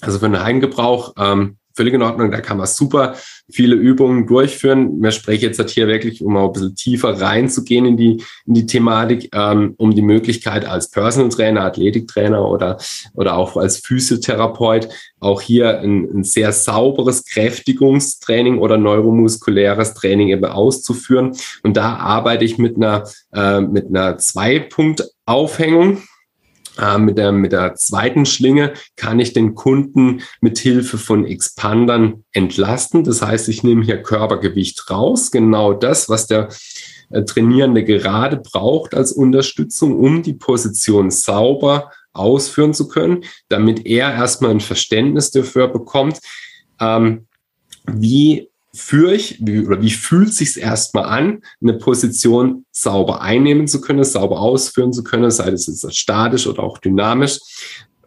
[0.00, 2.30] Also für den Heimgebrauch ähm, völlig in Ordnung.
[2.30, 3.14] Da kann man super
[3.50, 5.00] viele Übungen durchführen.
[5.00, 8.52] Wir sprechen jetzt halt hier wirklich, um auch ein bisschen tiefer reinzugehen in die, in
[8.52, 12.76] die Thematik, ähm, um die Möglichkeit als Personal Trainer, Athletiktrainer oder,
[13.14, 14.90] oder auch als Physiotherapeut
[15.20, 21.34] auch hier ein, ein sehr sauberes Kräftigungstraining oder neuromuskuläres Training eben auszuführen.
[21.62, 26.02] Und da arbeite ich mit einer, äh, mit einer Zwei-Punkt-Aufhängung.
[26.80, 32.24] Äh, mit, der, mit der zweiten Schlinge kann ich den Kunden mit Hilfe von Expandern
[32.32, 33.04] entlasten.
[33.04, 36.48] Das heißt, ich nehme hier Körpergewicht raus, genau das, was der
[37.10, 44.12] äh, Trainierende gerade braucht als Unterstützung, um die Position sauber ausführen zu können, damit er
[44.12, 46.18] erstmal ein Verständnis dafür bekommt,
[46.80, 47.26] ähm,
[47.86, 53.80] wie führe ich wie, oder wie fühlt sich erstmal an, eine Position sauber einnehmen zu
[53.80, 57.40] können, sauber ausführen zu können, sei es jetzt statisch oder auch dynamisch.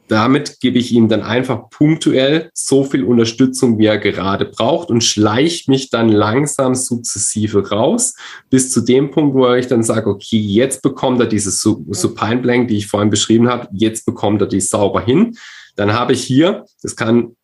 [0.10, 5.04] Damit gebe ich ihm dann einfach punktuell so viel Unterstützung, wie er gerade braucht und
[5.04, 8.14] schleicht mich dann langsam sukzessive raus
[8.50, 12.68] bis zu dem Punkt, wo ich dann sage, okay, jetzt bekommt er diese Supine Blank,
[12.68, 15.38] die ich vorhin beschrieben habe, jetzt bekommt er die sauber hin.
[15.76, 17.36] Dann habe ich hier, das kann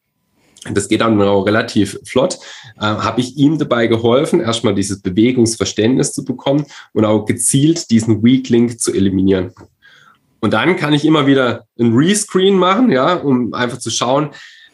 [0.74, 2.38] das geht dann auch relativ flott,
[2.78, 8.24] äh, habe ich ihm dabei geholfen, erstmal dieses Bewegungsverständnis zu bekommen und auch gezielt diesen
[8.24, 9.54] Weak Link zu eliminieren.
[10.42, 14.30] Und dann kann ich immer wieder ein Rescreen machen, ja, um einfach zu schauen,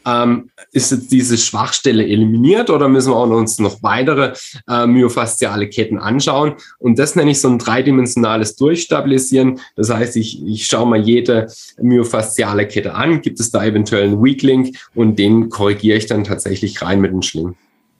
[0.05, 4.33] ähm, ist jetzt diese Schwachstelle eliminiert oder müssen wir uns noch weitere
[4.69, 6.55] äh, myofasziale Ketten anschauen?
[6.79, 9.59] Und das nenne ich so ein dreidimensionales Durchstabilisieren.
[9.75, 11.47] Das heißt, ich, ich schaue mal jede
[11.81, 16.23] myofasziale Kette an, gibt es da eventuell einen Weak Link und den korrigiere ich dann
[16.23, 17.55] tatsächlich rein mit dem Schling.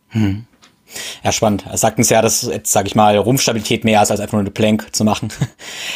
[0.10, 0.46] Hm.
[1.24, 1.66] Ja, spannend.
[1.72, 4.42] Es sagt uns ja, dass jetzt, sage ich mal, Rumpfstabilität mehr ist, als einfach nur
[4.42, 5.30] eine Plank zu machen.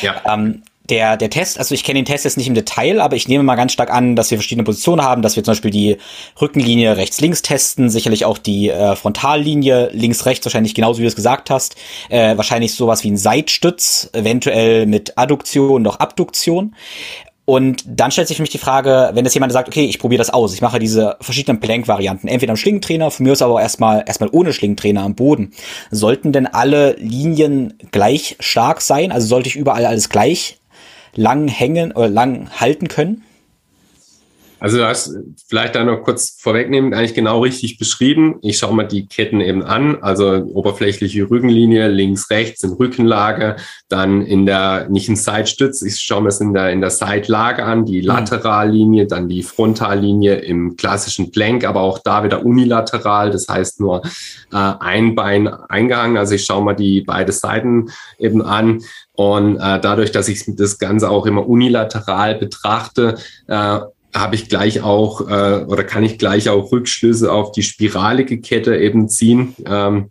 [0.01, 0.21] Ja.
[0.33, 3.27] ähm, der, der Test, also ich kenne den Test jetzt nicht im Detail, aber ich
[3.27, 5.97] nehme mal ganz stark an, dass wir verschiedene Positionen haben, dass wir zum Beispiel die
[6.39, 11.49] Rückenlinie rechts-links testen, sicherlich auch die äh, Frontallinie links-rechts, wahrscheinlich genauso wie du es gesagt
[11.49, 11.75] hast,
[12.09, 16.75] äh, wahrscheinlich sowas wie ein Seitstütz, eventuell mit Adduktion auch Abduktion.
[17.45, 20.19] Und dann stellt sich für mich die Frage, wenn jetzt jemand sagt, okay, ich probiere
[20.19, 23.59] das aus, ich mache diese verschiedenen Plank-Varianten, entweder am Schlingentrainer, von mir ist aber auch
[23.59, 25.51] erstmal erstmal ohne Schlingentrainer am Boden.
[25.89, 29.11] Sollten denn alle Linien gleich stark sein?
[29.11, 30.58] Also sollte ich überall alles gleich
[31.19, 33.23] lang hängen oder lang halten können?
[34.59, 35.15] Also du hast
[35.47, 38.35] vielleicht da noch kurz vorwegnehmen, eigentlich genau richtig beschrieben.
[38.41, 43.55] Ich schaue mal die Ketten eben an, also oberflächliche Rückenlinie, links, rechts in Rückenlage,
[43.87, 47.63] dann in der, nicht in Seitstütz, ich schaue mir das in der, in der Seitlage
[47.63, 48.07] an, die mhm.
[48.07, 54.01] Laterallinie, dann die Frontallinie im klassischen Plank, aber auch da wieder unilateral, das heißt nur
[54.51, 56.17] äh, ein Bein eingehangen.
[56.17, 58.81] Also ich schaue mal die beide Seiten eben an.
[59.13, 63.17] Und äh, dadurch, dass ich das Ganze auch immer unilateral betrachte,
[63.47, 63.79] äh,
[64.13, 68.77] habe ich gleich auch äh, oder kann ich gleich auch Rückschlüsse auf die spiralige Kette
[68.77, 69.55] eben ziehen.
[69.65, 70.09] Ähm,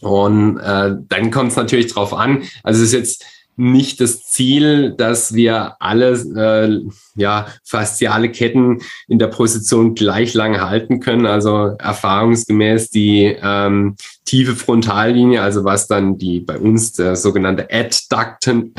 [0.00, 2.42] und äh, dann kommt es natürlich drauf an.
[2.62, 3.24] Also es ist jetzt
[3.56, 6.82] nicht das Ziel, dass wir alle äh,
[7.14, 11.26] ja, fasziale Ketten in der Position gleich lang halten können.
[11.26, 13.96] Also erfahrungsgemäß die ähm,
[14.26, 18.74] tiefe Frontallinie, also was dann die bei uns der sogenannte Adducten,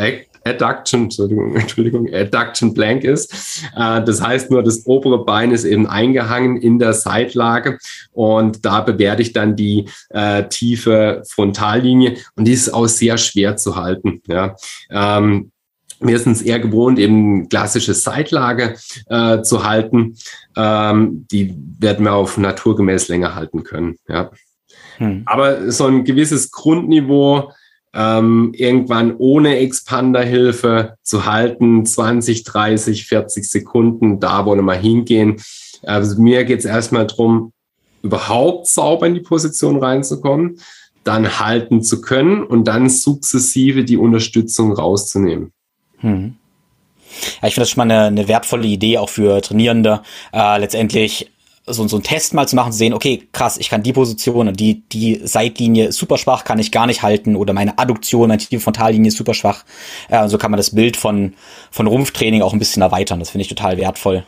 [0.48, 3.64] Adduction, Entschuldigung, Entschuldigung, Adduction Blank ist.
[3.76, 7.78] Äh, das heißt nur, das obere Bein ist eben eingehangen in der Seitlage
[8.12, 13.58] und da bewerte ich dann die äh, tiefe Frontallinie und die ist auch sehr schwer
[13.58, 14.22] zu halten.
[14.28, 14.56] Ja.
[14.90, 15.52] Ähm,
[16.00, 18.76] wir sind es eher gewohnt, eben klassische Seitlage
[19.08, 20.16] äh, zu halten.
[20.56, 23.98] Ähm, die werden wir auf naturgemäß länger halten können.
[24.08, 24.32] Ja.
[24.98, 25.24] Hm.
[25.26, 27.52] Aber so ein gewisses Grundniveau
[27.98, 35.42] ähm, irgendwann ohne Expanderhilfe zu halten, 20, 30, 40 Sekunden, da wollen wir hingehen.
[35.82, 37.54] Also mir geht es erstmal darum,
[38.04, 40.60] überhaupt sauber in die Position reinzukommen,
[41.04, 45.52] dann halten zu können und dann sukzessive die Unterstützung rauszunehmen.
[45.98, 46.36] Hm.
[47.42, 50.02] Ja, ich finde das schon mal eine, eine wertvolle Idee auch für Trainierende,
[50.34, 51.32] äh, letztendlich
[51.68, 54.48] so, so einen Test mal zu machen, zu sehen, okay, krass, ich kann die Position
[54.48, 58.30] und die, die Seitlinie ist super schwach, kann ich gar nicht halten oder meine Adduktion,
[58.30, 59.66] meine tiefe Frontallinie ist super schwach.
[60.10, 61.34] Äh, so kann man das Bild von,
[61.72, 63.20] von Rumpftraining auch ein bisschen erweitern.
[63.20, 64.26] Das finde ich total wertvoll.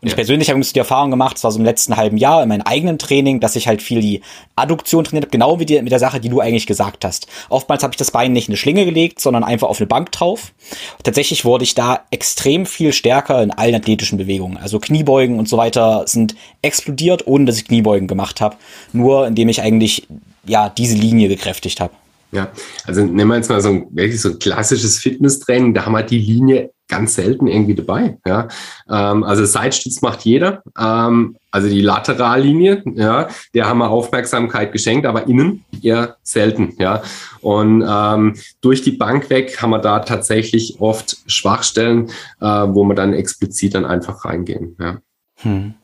[0.00, 0.08] Und ja.
[0.08, 2.62] ich persönlich habe die Erfahrung gemacht, das war so im letzten halben Jahr in meinem
[2.62, 4.20] eigenen Training, dass ich halt viel die
[4.56, 7.26] Adduktion trainiert habe, genau wie die, mit der Sache, die du eigentlich gesagt hast.
[7.48, 10.12] Oftmals habe ich das Bein nicht in eine Schlinge gelegt, sondern einfach auf eine Bank
[10.12, 10.52] drauf.
[10.98, 14.56] Und tatsächlich wurde ich da extrem viel stärker in allen athletischen Bewegungen.
[14.56, 18.56] Also Kniebeugen und so weiter sind explodiert, ohne dass ich Kniebeugen gemacht habe.
[18.92, 20.06] Nur indem ich eigentlich
[20.44, 21.92] ja diese Linie gekräftigt habe.
[22.32, 22.48] Ja,
[22.86, 26.02] also nehmen wir jetzt mal so ein, wirklich so ein klassisches Fitnesstraining, da haben wir
[26.02, 28.18] die Linie ganz selten irgendwie dabei.
[28.26, 28.48] Ja,
[28.90, 30.62] ähm, also Seitstütz macht jeder.
[30.78, 36.74] Ähm, also die Laterallinie, ja, der haben wir Aufmerksamkeit geschenkt, aber innen eher selten.
[36.78, 37.02] Ja,
[37.40, 42.94] und ähm, durch die Bank weg haben wir da tatsächlich oft Schwachstellen, äh, wo wir
[42.94, 44.76] dann explizit dann einfach reingehen.
[44.78, 44.98] Ja.
[45.36, 45.74] Hm.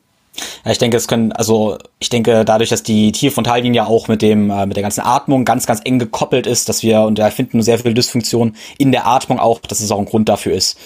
[0.65, 4.49] Ja, ich denke, es können, also ich denke, dadurch, dass die Tierfrontallinie auch mit dem,
[4.49, 7.61] äh, mit der ganzen Atmung ganz, ganz eng gekoppelt ist, dass wir, und da finden
[7.61, 10.77] sehr viel Dysfunktion in der Atmung auch, dass es auch ein Grund dafür ist,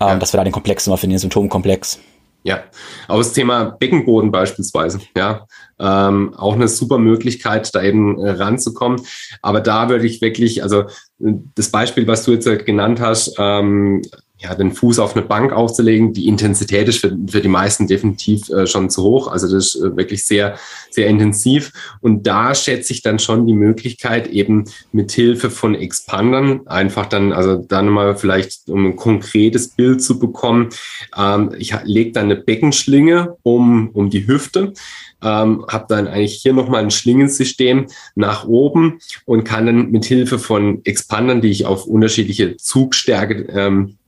[0.00, 0.16] ähm, ja.
[0.16, 1.98] dass wir da den Komplex immer finden, den Symptomkomplex.
[2.44, 2.62] Ja,
[3.08, 5.46] auch das Thema Beckenboden beispielsweise, ja,
[5.80, 9.02] ähm, auch eine super Möglichkeit, da eben äh, ranzukommen.
[9.42, 10.84] Aber da würde ich wirklich, also
[11.18, 14.02] das Beispiel, was du jetzt genannt hast, ähm,
[14.40, 18.48] ja, den Fuß auf eine Bank aufzulegen, die Intensität ist für, für die meisten definitiv
[18.50, 19.26] äh, schon zu hoch.
[19.26, 20.56] Also das ist äh, wirklich sehr,
[20.90, 21.72] sehr intensiv.
[22.00, 27.32] Und da schätze ich dann schon die Möglichkeit, eben mit Hilfe von Expandern einfach dann,
[27.32, 30.68] also dann mal vielleicht, um ein konkretes Bild zu bekommen,
[31.16, 34.72] ähm, ich lege dann eine Beckenschlinge um, um die Hüfte.
[35.20, 40.38] Ähm, habe dann eigentlich hier nochmal ein Schlingensystem nach oben und kann dann mit Hilfe
[40.38, 43.98] von Expandern, die ich auf unterschiedliche Zugstärke ähm,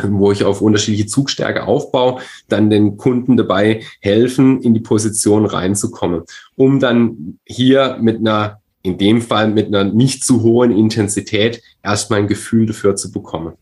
[0.00, 6.22] wo ich auf unterschiedliche Zugstärke aufbaue, dann den Kunden dabei helfen, in die Position reinzukommen,
[6.56, 12.20] um dann hier mit einer, in dem Fall mit einer nicht zu hohen Intensität erstmal
[12.20, 13.54] ein Gefühl dafür zu bekommen.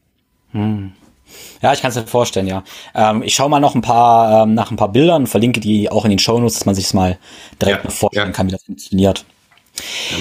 [0.53, 0.93] Hm.
[1.63, 2.65] Ja, ich kann es mir vorstellen, ja.
[2.95, 5.91] Ähm, ich schaue mal noch ein paar ähm, nach ein paar Bildern und verlinke die
[5.91, 7.19] auch in den Shownotes, dass man sich mal
[7.61, 8.33] direkt ja, vorstellen ja.
[8.33, 9.25] kann, wie das funktioniert.
[10.11, 10.17] Ja.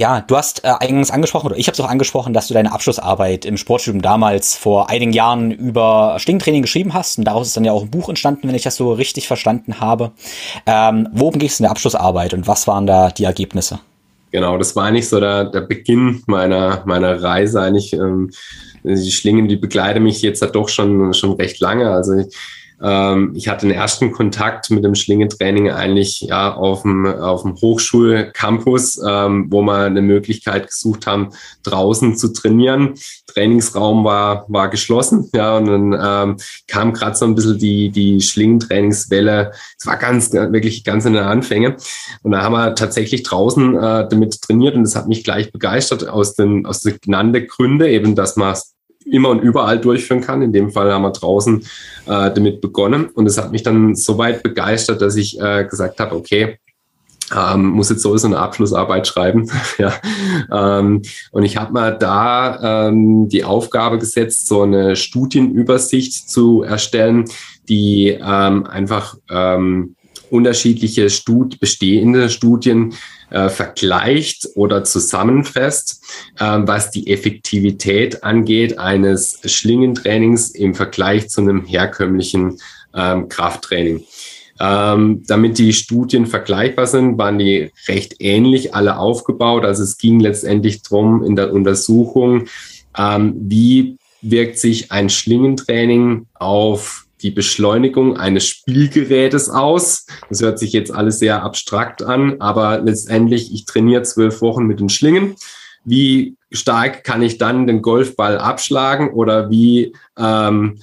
[0.00, 2.70] Ja, du hast äh, eingangs angesprochen, oder ich habe es auch angesprochen, dass du deine
[2.70, 7.18] Abschlussarbeit im Sportstudium damals vor einigen Jahren über Schlingentraining geschrieben hast.
[7.18, 9.80] Und daraus ist dann ja auch ein Buch entstanden, wenn ich das so richtig verstanden
[9.80, 10.12] habe.
[10.66, 13.80] Ähm, worum ging es in der Abschlussarbeit und was waren da die Ergebnisse?
[14.30, 17.60] Genau, das war eigentlich so der, der Beginn meiner, meiner Reise.
[17.60, 18.30] Eigentlich, ähm,
[18.84, 21.90] die Schlingen, die begleiten mich jetzt doch schon, schon recht lange.
[21.90, 22.36] Also ich,
[22.82, 27.56] ähm, ich hatte den ersten Kontakt mit dem Schlingentraining eigentlich ja auf dem, auf dem
[27.56, 31.30] Hochschulcampus, ähm, wo wir eine Möglichkeit gesucht haben,
[31.64, 32.94] draußen zu trainieren.
[33.26, 38.20] Trainingsraum war, war geschlossen, ja, und dann ähm, kam gerade so ein bisschen die, die
[38.20, 39.52] Schlingentrainingswelle.
[39.78, 41.74] Es war ganz, wirklich ganz in den Anfängen.
[42.22, 46.08] Und da haben wir tatsächlich draußen äh, damit trainiert und das hat mich gleich begeistert
[46.08, 48.54] aus den, aus den genannten Gründen, eben, dass man
[49.10, 50.42] immer und überall durchführen kann.
[50.42, 51.62] In dem Fall haben wir draußen
[52.06, 53.06] äh, damit begonnen.
[53.06, 56.58] Und es hat mich dann so weit begeistert, dass ich äh, gesagt habe, okay,
[57.36, 59.50] ähm, muss jetzt sowieso eine Abschlussarbeit schreiben.
[59.78, 59.92] ja.
[60.50, 67.26] Ähm, und ich habe mal da ähm, die Aufgabe gesetzt, so eine Studienübersicht zu erstellen,
[67.68, 69.94] die ähm, einfach ähm,
[70.30, 72.94] unterschiedliche Stud bestehende Studien
[73.30, 76.02] äh, vergleicht oder zusammenfasst,
[76.38, 82.58] äh, was die Effektivität angeht eines Schlingentrainings im Vergleich zu einem herkömmlichen
[82.94, 84.04] ähm, Krafttraining.
[84.60, 89.64] Ähm, damit die Studien vergleichbar sind, waren die recht ähnlich alle aufgebaut.
[89.64, 92.46] Also es ging letztendlich drum in der Untersuchung,
[92.96, 100.06] ähm, wie wirkt sich ein Schlingentraining auf die Beschleunigung eines Spielgerätes aus.
[100.28, 104.80] Das hört sich jetzt alles sehr abstrakt an, aber letztendlich, ich trainiere zwölf Wochen mit
[104.80, 105.34] den Schlingen.
[105.84, 110.78] Wie stark kann ich dann den Golfball abschlagen oder wie ähm,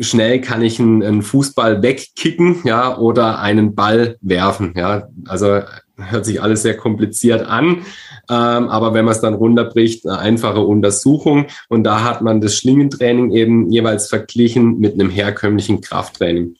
[0.00, 5.08] schnell kann ich einen, einen, Fußball wegkicken, ja, oder einen Ball werfen, ja.
[5.26, 5.60] Also
[5.96, 7.84] hört sich alles sehr kompliziert an.
[8.30, 11.46] Ähm, aber wenn man es dann runterbricht, eine einfache Untersuchung.
[11.68, 16.56] Und da hat man das Schlingentraining eben jeweils verglichen mit einem herkömmlichen Krafttraining.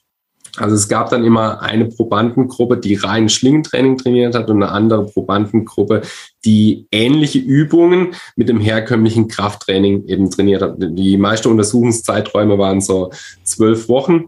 [0.57, 5.05] Also es gab dann immer eine Probandengruppe, die rein Schlingentraining trainiert hat und eine andere
[5.05, 6.01] Probandengruppe,
[6.45, 10.75] die ähnliche Übungen mit dem herkömmlichen Krafttraining eben trainiert hat.
[10.77, 13.11] Die meisten Untersuchungszeiträume waren so
[13.43, 14.25] zwölf Wochen.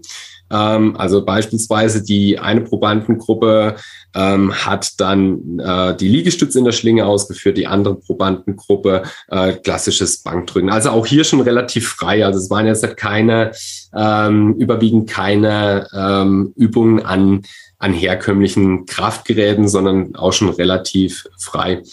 [0.49, 3.75] Ähm, also beispielsweise die eine Probandengruppe
[4.15, 10.23] ähm, hat dann äh, die Liegestütze in der Schlinge ausgeführt, die andere Probandengruppe äh, klassisches
[10.23, 10.69] Bankdrücken.
[10.69, 12.25] Also auch hier schon relativ frei.
[12.25, 13.51] Also es waren jetzt keine,
[13.95, 17.43] ähm, überwiegend keine ähm, Übungen an,
[17.77, 21.83] an herkömmlichen Kraftgeräten, sondern auch schon relativ frei.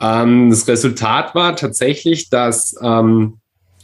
[0.00, 3.38] Ähm, das Resultat war tatsächlich, dass ähm,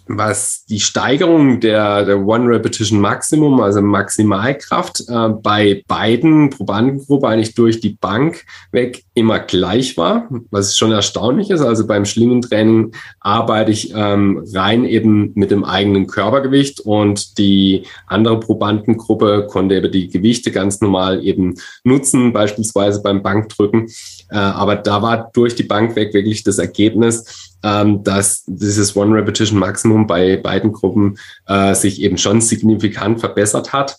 [0.07, 7.55] was die Steigerung der, der One Repetition Maximum, also Maximalkraft, äh, bei beiden Probandengruppen eigentlich
[7.55, 11.63] durch die Bank weg immer gleich war, was schon erstaunlich ist.
[11.63, 18.41] Also beim Schlingentraining arbeite ich ähm, rein eben mit dem eigenen Körpergewicht und die andere
[18.41, 23.89] Probandengruppe konnte eben die Gewichte ganz normal eben nutzen, beispielsweise beim Bankdrücken.
[24.31, 29.15] Äh, aber da war durch die Bank weg wirklich das Ergebnis, ähm, dass dieses One
[29.15, 33.99] Repetition Maximum bei beiden Gruppen äh, sich eben schon signifikant verbessert hat,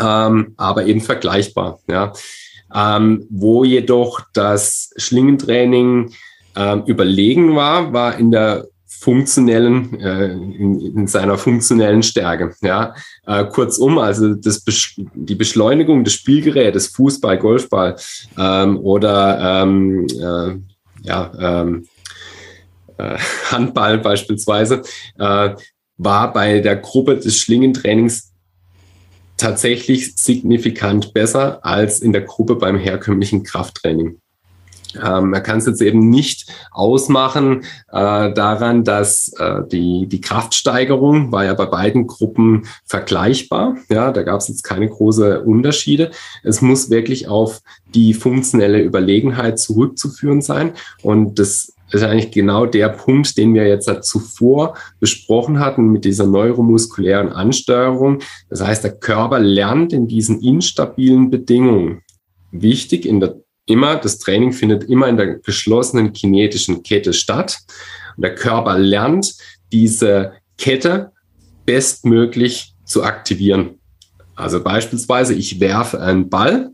[0.00, 1.78] ähm, aber eben vergleichbar.
[1.88, 2.12] Ja.
[2.74, 6.12] Ähm, wo jedoch das Schlingentraining
[6.84, 8.66] überlegen war, war in der
[9.02, 12.54] funktionellen, äh, in, in, seiner funktionellen Stärke.
[12.62, 12.94] Ja,
[13.26, 14.62] äh, kurzum, also das
[14.96, 17.96] die Beschleunigung des Spielgerätes, Fußball, Golfball
[18.38, 20.54] ähm, oder ähm, äh,
[21.02, 21.88] ja, ähm,
[22.96, 23.18] äh,
[23.50, 24.82] Handball beispielsweise,
[25.18, 25.50] äh,
[25.96, 28.32] war bei der Gruppe des Schlingentrainings
[29.36, 34.21] tatsächlich signifikant besser als in der Gruppe beim herkömmlichen Krafttraining.
[34.96, 41.32] Ähm, man kann es jetzt eben nicht ausmachen äh, daran, dass äh, die, die Kraftsteigerung
[41.32, 43.76] war ja bei beiden Gruppen vergleichbar.
[43.88, 46.10] Ja, da gab es jetzt keine großen Unterschiede.
[46.42, 47.60] Es muss wirklich auf
[47.94, 50.72] die funktionelle Überlegenheit zurückzuführen sein.
[51.02, 56.26] Und das ist eigentlich genau der Punkt, den wir jetzt zuvor besprochen hatten mit dieser
[56.26, 58.20] neuromuskulären Ansteuerung.
[58.48, 62.02] Das heißt, der Körper lernt in diesen instabilen Bedingungen.
[62.50, 63.36] Wichtig in der
[63.66, 67.58] immer, das Training findet immer in der geschlossenen kinetischen Kette statt.
[68.16, 69.34] Und der Körper lernt,
[69.72, 71.12] diese Kette
[71.64, 73.78] bestmöglich zu aktivieren.
[74.34, 76.70] Also beispielsweise, ich werfe einen Ball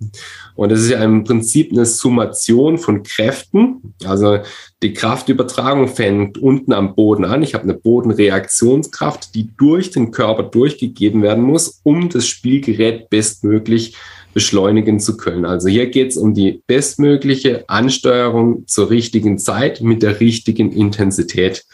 [0.55, 3.95] Und das ist ja im Prinzip eine Summation von Kräften.
[4.05, 4.39] Also
[4.83, 7.43] die Kraftübertragung fängt unten am Boden an.
[7.43, 13.97] Ich habe eine Bodenreaktionskraft, die durch den Körper durchgegeben werden muss, um das Spielgerät bestmöglich
[14.35, 15.45] beschleunigen zu können.
[15.45, 21.65] Also hier geht es um die bestmögliche Ansteuerung zur richtigen Zeit mit der richtigen Intensität.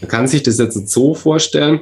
[0.00, 1.80] Man kann sich das jetzt so vorstellen,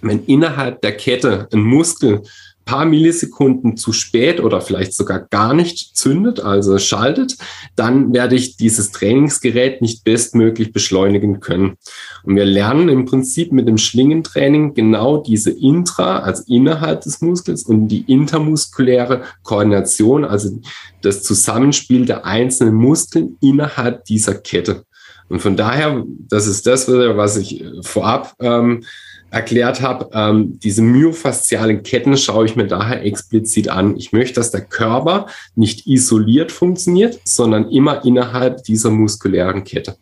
[0.00, 2.22] wenn innerhalb der Kette ein Muskel
[2.68, 7.38] paar Millisekunden zu spät oder vielleicht sogar gar nicht zündet, also schaltet,
[7.76, 11.78] dann werde ich dieses Trainingsgerät nicht bestmöglich beschleunigen können.
[12.24, 17.62] Und wir lernen im Prinzip mit dem Schlingentraining genau diese Intra, also innerhalb des Muskels
[17.62, 20.60] und die intermuskuläre Koordination, also
[21.00, 24.84] das Zusammenspiel der einzelnen Muskeln innerhalb dieser Kette.
[25.30, 28.84] Und von daher, das ist das, was ich vorab ähm,
[29.30, 33.96] erklärt habe, ähm, diese myofaszialen Ketten schaue ich mir daher explizit an.
[33.96, 39.96] Ich möchte, dass der Körper nicht isoliert funktioniert, sondern immer innerhalb dieser muskulären Kette.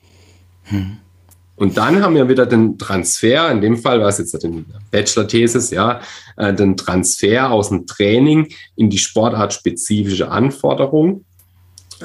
[0.64, 0.98] Hm.
[1.56, 5.70] Und dann haben wir wieder den Transfer, in dem Fall war es jetzt in Bachelor-Thesis,
[5.70, 6.00] ja,
[6.36, 11.24] äh, den Transfer aus dem Training in die sportartspezifische Anforderung.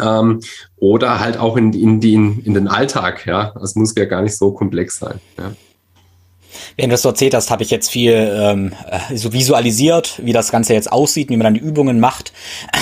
[0.02, 0.40] Ähm,
[0.78, 3.54] oder halt auch in, in, die, in, in den Alltag, ja.
[3.60, 5.20] Das muss ja gar nicht so komplex sein.
[5.38, 5.52] Ja.
[6.76, 10.34] Während du das so erzählt hast, habe ich jetzt viel ähm, äh, so visualisiert, wie
[10.34, 12.34] das Ganze jetzt aussieht, wie man dann die Übungen macht.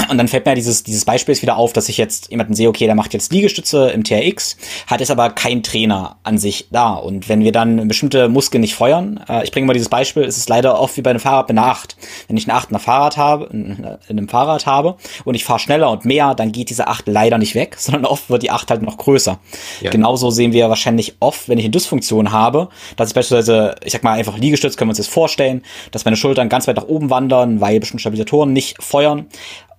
[0.10, 2.86] Und dann fällt mir dieses, dieses Beispiel wieder auf, dass ich jetzt jemanden sehe, okay,
[2.86, 4.58] der macht jetzt Liegestütze im TRX,
[4.88, 6.94] hat jetzt aber kein Trainer an sich da.
[6.94, 10.38] Und wenn wir dann bestimmte Muskeln nicht feuern, äh, ich bringe mal dieses Beispiel, es
[10.38, 11.96] ist leider oft wie bei einem Fahrrad mit einer 8.
[12.28, 14.96] Wenn ich eine 8 in, einer Fahrrad habe, in einem Fahrrad habe
[15.26, 18.30] und ich fahre schneller und mehr, dann geht diese 8 leider nicht weg, sondern oft
[18.30, 19.40] wird die 8 halt noch größer.
[19.82, 19.92] Ja.
[19.92, 24.04] Genauso sehen wir wahrscheinlich oft, wenn ich eine Dysfunktion habe, dass ich beispielsweise ich sag
[24.04, 27.10] mal einfach Liegestütz können wir uns jetzt vorstellen, dass meine Schultern ganz weit nach oben
[27.10, 29.28] wandern, weil bestimmte Stabilisatoren nicht feuern.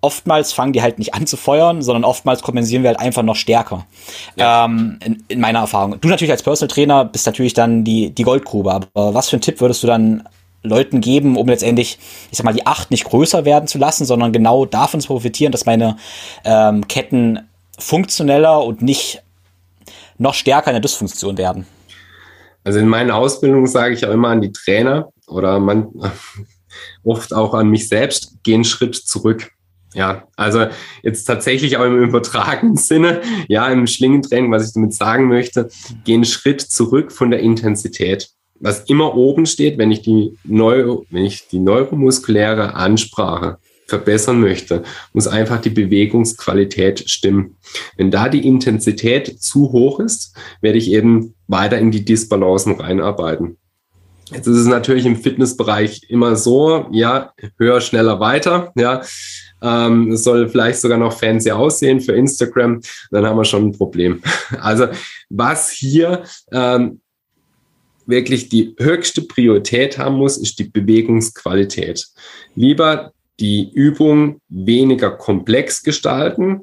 [0.03, 3.37] Oftmals fangen die halt nicht an zu feuern, sondern oftmals kompensieren wir halt einfach noch
[3.37, 3.87] stärker.
[4.37, 4.65] Ja.
[4.65, 6.01] Ähm, in, in meiner Erfahrung.
[6.01, 9.43] Du natürlich als Personal Trainer bist natürlich dann die, die Goldgrube, aber was für einen
[9.43, 10.25] Tipp würdest du dann
[10.63, 11.99] Leuten geben, um letztendlich,
[12.31, 15.53] ich sag mal, die acht nicht größer werden zu lassen, sondern genau davon zu profitieren,
[15.53, 15.97] dass meine
[16.45, 17.41] ähm, Ketten
[17.79, 19.23] funktioneller und nicht
[20.19, 21.67] noch stärker in der Dysfunktion werden?
[22.65, 25.89] Also in meinen Ausbildungen sage ich auch immer an die Trainer oder man
[27.05, 29.51] oft auch an mich selbst, geh einen Schritt zurück.
[29.93, 30.67] Ja, also
[31.03, 35.69] jetzt tatsächlich auch im übertragenen Sinne, ja, im Schlingentraining, was ich damit sagen möchte,
[36.05, 38.31] geh einen Schritt zurück von der Intensität.
[38.61, 43.59] Was immer oben steht, wenn ich die Neuro, wenn ich die neuromuskuläre Ansprache
[43.91, 47.57] verbessern möchte, muss einfach die Bewegungsqualität stimmen.
[47.97, 53.59] Wenn da die Intensität zu hoch ist, werde ich eben weiter in die Disbalancen reinarbeiten.
[54.31, 59.03] Jetzt ist es natürlich im Fitnessbereich immer so, ja, höher, schneller, weiter, ja.
[59.63, 62.81] Ähm, soll vielleicht sogar noch fancy aussehen für Instagram,
[63.11, 64.23] dann haben wir schon ein Problem.
[64.61, 64.87] Also
[65.29, 67.01] was hier ähm,
[68.07, 72.07] wirklich die höchste Priorität haben muss, ist die Bewegungsqualität.
[72.55, 76.63] Lieber die Übung weniger komplex gestalten,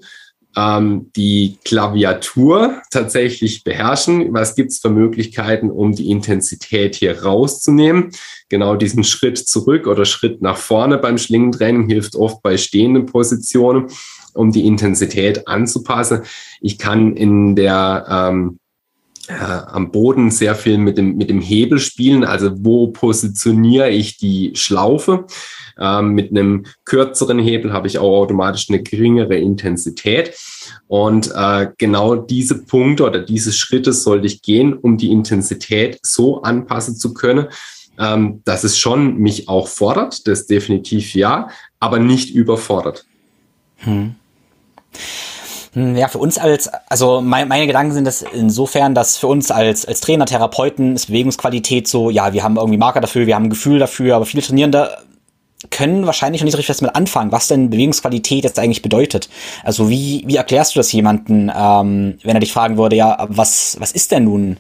[0.58, 4.34] ähm, die Klaviatur tatsächlich beherrschen.
[4.34, 8.10] Was gibt es für Möglichkeiten, um die Intensität hier rauszunehmen?
[8.50, 13.92] Genau diesen Schritt zurück oder Schritt nach vorne beim Schlingentraining hilft oft bei stehenden Positionen,
[14.34, 16.24] um die Intensität anzupassen.
[16.60, 18.60] Ich kann in der ähm,
[19.28, 22.24] äh, am Boden sehr viel mit dem, mit dem Hebel spielen.
[22.24, 25.26] Also wo positioniere ich die Schlaufe?
[25.80, 30.34] Ähm, mit einem kürzeren Hebel habe ich auch automatisch eine geringere Intensität.
[30.88, 36.42] Und äh, genau diese Punkte oder diese Schritte sollte ich gehen, um die Intensität so
[36.42, 37.48] anpassen zu können,
[38.00, 41.50] ähm, dass es schon mich auch fordert, das definitiv ja,
[41.80, 43.06] aber nicht überfordert.
[43.78, 44.16] Hm.
[45.78, 49.52] Hm ja, für uns als, also mein, meine Gedanken sind das insofern, dass für uns
[49.52, 53.44] als, als Trainer, Therapeuten ist Bewegungsqualität so, ja, wir haben irgendwie Marker dafür, wir haben
[53.44, 54.98] ein Gefühl dafür, aber viele Trainierende
[55.70, 59.30] können wahrscheinlich noch nicht richtig was mit anfangen, was denn Bewegungsqualität jetzt eigentlich bedeutet.
[59.64, 63.78] Also wie, wie erklärst du das jemanden, ähm, wenn er dich fragen würde, ja, was,
[63.80, 64.58] was ist denn nun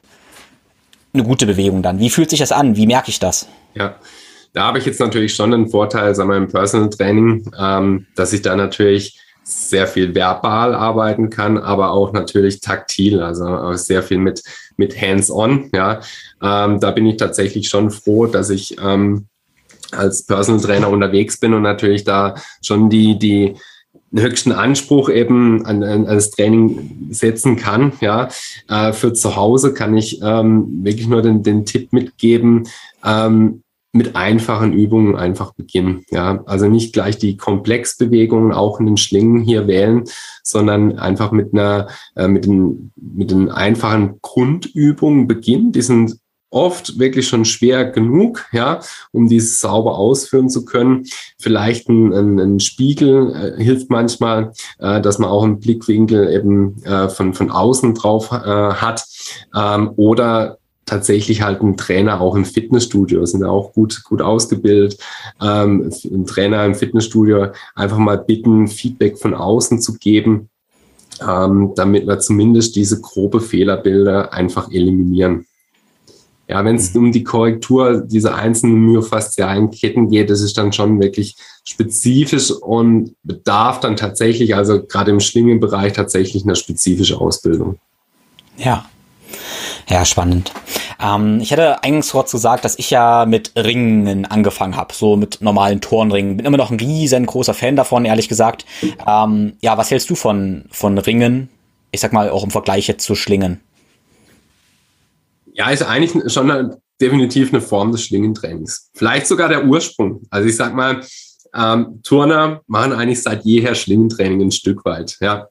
[1.13, 1.99] eine gute Bewegung dann?
[1.99, 2.75] Wie fühlt sich das an?
[2.75, 3.47] Wie merke ich das?
[3.73, 3.95] Ja,
[4.53, 8.33] da habe ich jetzt natürlich schon einen Vorteil, sagen wir, im Personal Training, ähm, dass
[8.33, 14.03] ich da natürlich sehr viel verbal arbeiten kann, aber auch natürlich taktil, also auch sehr
[14.03, 14.43] viel mit,
[14.75, 15.69] mit Hands-on.
[15.73, 16.01] Ja,
[16.41, 19.27] ähm, da bin ich tatsächlich schon froh, dass ich ähm,
[19.91, 23.55] als Personal Trainer unterwegs bin und natürlich da schon die, die
[24.13, 27.93] höchsten Anspruch eben an, an, das Training setzen kann.
[28.01, 28.27] Ja,
[28.67, 32.67] äh, für zu Hause kann ich ähm, wirklich nur den, den Tipp mitgeben,
[33.05, 33.63] ähm,
[33.97, 36.03] mit einfachen Übungen einfach beginnen.
[36.11, 40.03] Ja, also nicht gleich die Komplexbewegungen auch in den Schlingen hier wählen,
[40.43, 45.71] sondern einfach mit einer, äh, mit den, mit den einfachen Grundübungen beginnen.
[45.71, 46.17] Die sind
[46.49, 48.79] oft wirklich schon schwer genug, ja,
[49.11, 51.05] um dieses sauber ausführen zu können.
[51.37, 56.81] Vielleicht ein, ein, ein Spiegel äh, hilft manchmal, äh, dass man auch einen Blickwinkel eben
[56.83, 59.05] äh, von, von außen drauf äh, hat.
[59.55, 60.57] Ähm, oder
[60.87, 64.97] tatsächlich halt ein Trainer auch im Fitnessstudio, sind auch gut, gut ausgebildet.
[65.39, 70.49] Ähm, ein Trainer im Fitnessstudio einfach mal bitten, Feedback von außen zu geben,
[71.21, 75.45] ähm, damit wir zumindest diese grobe Fehlerbilder einfach eliminieren.
[76.47, 77.05] Ja, wenn es mhm.
[77.05, 81.35] um die Korrektur dieser einzelnen myofaszialen Ketten geht, das ist dann schon wirklich
[81.65, 87.77] spezifisch und bedarf dann tatsächlich, also gerade im Schlingenbereich, tatsächlich eine spezifische Ausbildung.
[88.55, 88.85] Ja,
[89.89, 90.51] ja, spannend.
[91.01, 95.41] Ähm, ich hatte eingangs kurz gesagt, dass ich ja mit Ringen angefangen habe, so mit
[95.41, 96.37] normalen Turnringen.
[96.37, 98.65] Bin immer noch ein riesengroßer Fan davon, ehrlich gesagt.
[99.07, 101.49] Ähm, ja, was hältst du von, von Ringen?
[101.91, 103.61] Ich sag mal auch im Vergleich jetzt zu Schlingen.
[105.53, 108.89] Ja, ist eigentlich schon eine, definitiv eine Form des Schlingentrainings.
[108.93, 110.21] Vielleicht sogar der Ursprung.
[110.29, 111.01] Also ich sag mal,
[111.55, 115.17] ähm, Turner machen eigentlich seit jeher Schlingentraining ein Stück weit.
[115.21, 115.47] Ja.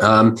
[0.00, 0.36] Ähm,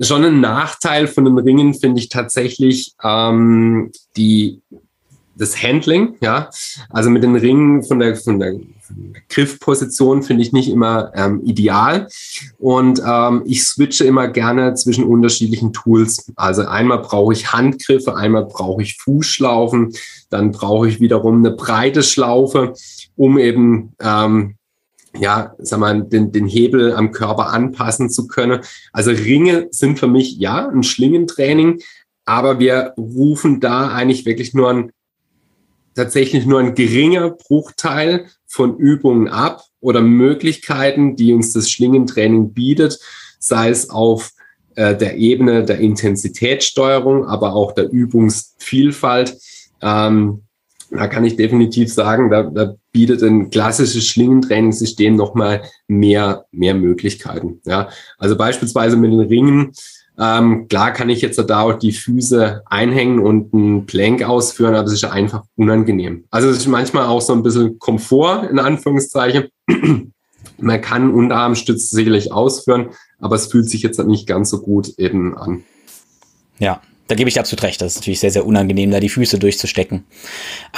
[0.00, 4.60] schon ein Nachteil von den Ringen finde ich tatsächlich ähm, die
[5.36, 6.50] das Handling, ja.
[6.90, 8.60] Also mit den Ringen von der, von der,
[9.28, 12.08] Griffposition finde ich nicht immer ähm, ideal.
[12.58, 16.30] Und ähm, ich switche immer gerne zwischen unterschiedlichen Tools.
[16.36, 19.92] Also einmal brauche ich Handgriffe, einmal brauche ich Fußschlaufen,
[20.28, 22.74] dann brauche ich wiederum eine breite Schlaufe,
[23.16, 24.56] um eben ähm,
[25.18, 28.60] ja, sag mal, den, den Hebel am Körper anpassen zu können.
[28.92, 31.80] Also Ringe sind für mich ja ein Schlingentraining,
[32.24, 34.92] aber wir rufen da eigentlich wirklich nur ein,
[35.94, 43.00] tatsächlich nur ein geringer Bruchteil von Übungen ab oder Möglichkeiten, die uns das Schlingentraining bietet,
[43.38, 44.32] sei es auf
[44.76, 49.36] äh, der Ebene der Intensitätssteuerung, aber auch der Übungsvielfalt.
[49.82, 50.42] Ähm,
[50.90, 57.60] da kann ich definitiv sagen, da, da bietet ein klassisches Schlingentrainingssystem nochmal mehr, mehr Möglichkeiten.
[57.64, 57.88] Ja,
[58.18, 59.72] also beispielsweise mit den Ringen.
[60.18, 64.86] Ähm, klar kann ich jetzt da auch die Füße einhängen und einen Plank ausführen, aber
[64.86, 66.24] es ist einfach unangenehm.
[66.30, 69.48] Also es ist manchmal auch so ein bisschen Komfort, in Anführungszeichen.
[70.58, 75.38] Man kann Unterarmstütze sicherlich ausführen, aber es fühlt sich jetzt nicht ganz so gut eben
[75.38, 75.62] an.
[76.58, 77.80] Ja, da gebe ich dir absolut recht.
[77.80, 80.04] Das ist natürlich sehr, sehr unangenehm, da die Füße durchzustecken.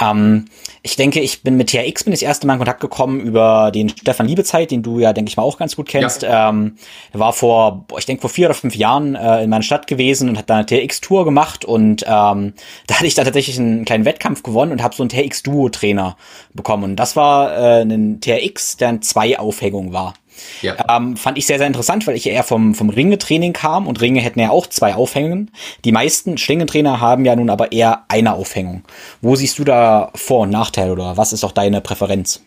[0.01, 0.45] Ähm,
[0.81, 3.89] ich denke, ich bin mit TRX bin das erste Mal in Kontakt gekommen über den
[3.89, 6.23] Stefan Liebezeit, den du ja, denke ich mal, auch ganz gut kennst.
[6.23, 6.49] Ja.
[6.49, 6.77] Ähm,
[7.11, 10.27] er war vor, ich denke, vor vier oder fünf Jahren äh, in meiner Stadt gewesen
[10.27, 12.53] und hat da eine TRX-Tour gemacht und ähm,
[12.87, 16.17] da hatte ich da tatsächlich einen kleinen Wettkampf gewonnen und habe so einen TRX-Duo-Trainer
[16.53, 16.83] bekommen.
[16.83, 20.15] Und das war äh, ein TRX, der in zwei Aufhängungen war.
[20.61, 20.75] Ja.
[20.89, 24.21] Ähm, fand ich sehr, sehr interessant, weil ich eher vom, vom Ringetraining kam und Ringe
[24.21, 25.51] hätten ja auch zwei Aufhängungen.
[25.85, 28.83] Die meisten Schlingentrainer haben ja nun aber eher eine Aufhängung.
[29.21, 32.43] Wo siehst du da Vor- und Nachteil oder was ist auch deine Präferenz?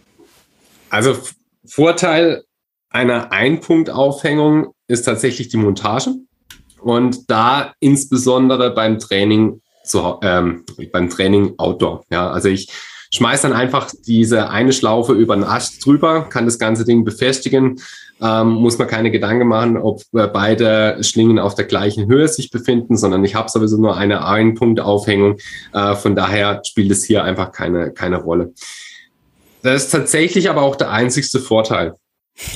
[0.90, 1.16] Also
[1.66, 2.44] Vorteil
[2.90, 6.14] einer Einpunkt-Aufhängung ist tatsächlich die Montage.
[6.80, 12.04] Und da insbesondere beim Training zu, ähm, beim Training Outdoor.
[12.10, 12.68] Ja, also ich
[13.12, 17.80] schmeiß dann einfach diese eine Schlaufe über den Ast drüber, kann das ganze Ding befestigen,
[18.20, 22.96] ähm, muss man keine Gedanken machen, ob beide Schlingen auf der gleichen Höhe sich befinden,
[22.96, 25.36] sondern ich habe sowieso nur eine Einpunktaufhängung.
[25.72, 28.52] Äh, von daher spielt es hier einfach keine, keine Rolle.
[29.62, 31.94] Das ist tatsächlich aber auch der einzigste Vorteil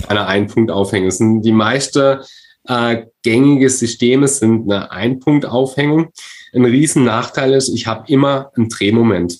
[0.09, 1.43] einer Einpunktaufhängung.
[1.43, 2.19] Die meisten
[2.67, 6.11] äh, gängige Systeme sind eine Einpunktaufhängung.
[6.53, 9.39] Ein riesen Nachteil ist, ich habe immer ein Drehmoment.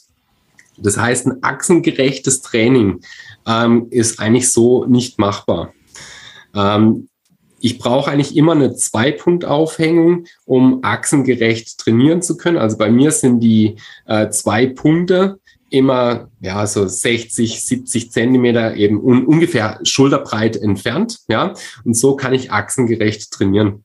[0.81, 3.01] Das heißt, ein achsengerechtes Training
[3.47, 5.73] ähm, ist eigentlich so nicht machbar.
[6.55, 7.09] Ähm,
[7.61, 12.57] ich brauche eigentlich immer eine Zwei-Punkt-Aufhängung, um achsengerecht trainieren zu können.
[12.57, 13.77] Also bei mir sind die
[14.07, 21.21] äh, zwei Punkte immer ja so 60, 70 Zentimeter eben un ungefähr schulterbreit entfernt.
[21.29, 21.55] Ja,
[21.85, 23.85] und so kann ich achsengerecht trainieren.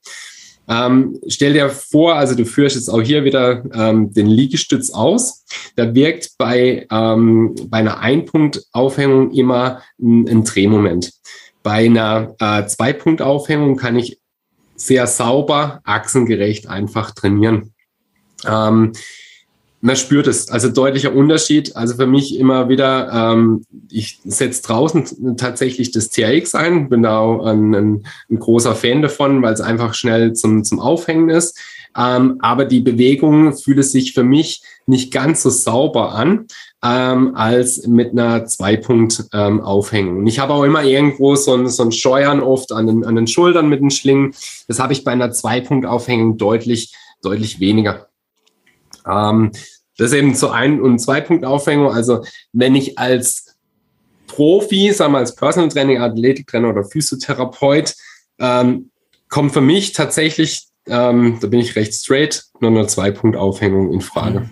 [0.67, 5.45] Ähm, stell dir vor, also du führst jetzt auch hier wieder ähm, den Liegestütz aus.
[5.75, 11.13] Da wirkt bei, ähm, bei einer Einpunktaufhängung immer ein, ein Drehmoment.
[11.61, 14.19] Bei einer äh, Zwei-Punkt-Aufhängung kann ich
[14.75, 17.73] sehr sauber, achsengerecht einfach trainieren.
[19.85, 21.75] Man spürt es, also deutlicher Unterschied.
[21.75, 27.19] Also für mich immer wieder, ähm, ich setze draußen tatsächlich das TRX ein, bin da
[27.19, 31.59] auch ein, ein, ein großer Fan davon, weil es einfach schnell zum, zum Aufhängen ist.
[31.95, 36.47] Ähm, aber die Bewegung fühlt es sich für mich nicht ganz so sauber an
[36.83, 40.21] ähm, als mit einer Zwei-Punkt-Aufhängung.
[40.21, 43.15] Ähm, ich habe auch immer irgendwo so ein, so ein Scheuern oft an den, an
[43.15, 44.33] den Schultern mit den Schlingen.
[44.67, 48.07] Das habe ich bei einer Zwei-Punkt-Aufhängung deutlich, deutlich weniger.
[49.07, 49.51] Ähm,
[49.97, 51.91] das ist eben zu Ein- und Zwei-Punkt-Aufhängung.
[51.91, 52.23] Also
[52.53, 53.55] wenn ich als
[54.27, 57.95] Profi, sagen wir als Personal Training, Athletiktrainer oder Physiotherapeut,
[58.39, 58.91] ähm,
[59.29, 64.41] kommt für mich tatsächlich, ähm, da bin ich recht straight, nur eine Zwei-Punkt-Aufhängung in Frage.
[64.41, 64.49] Mhm.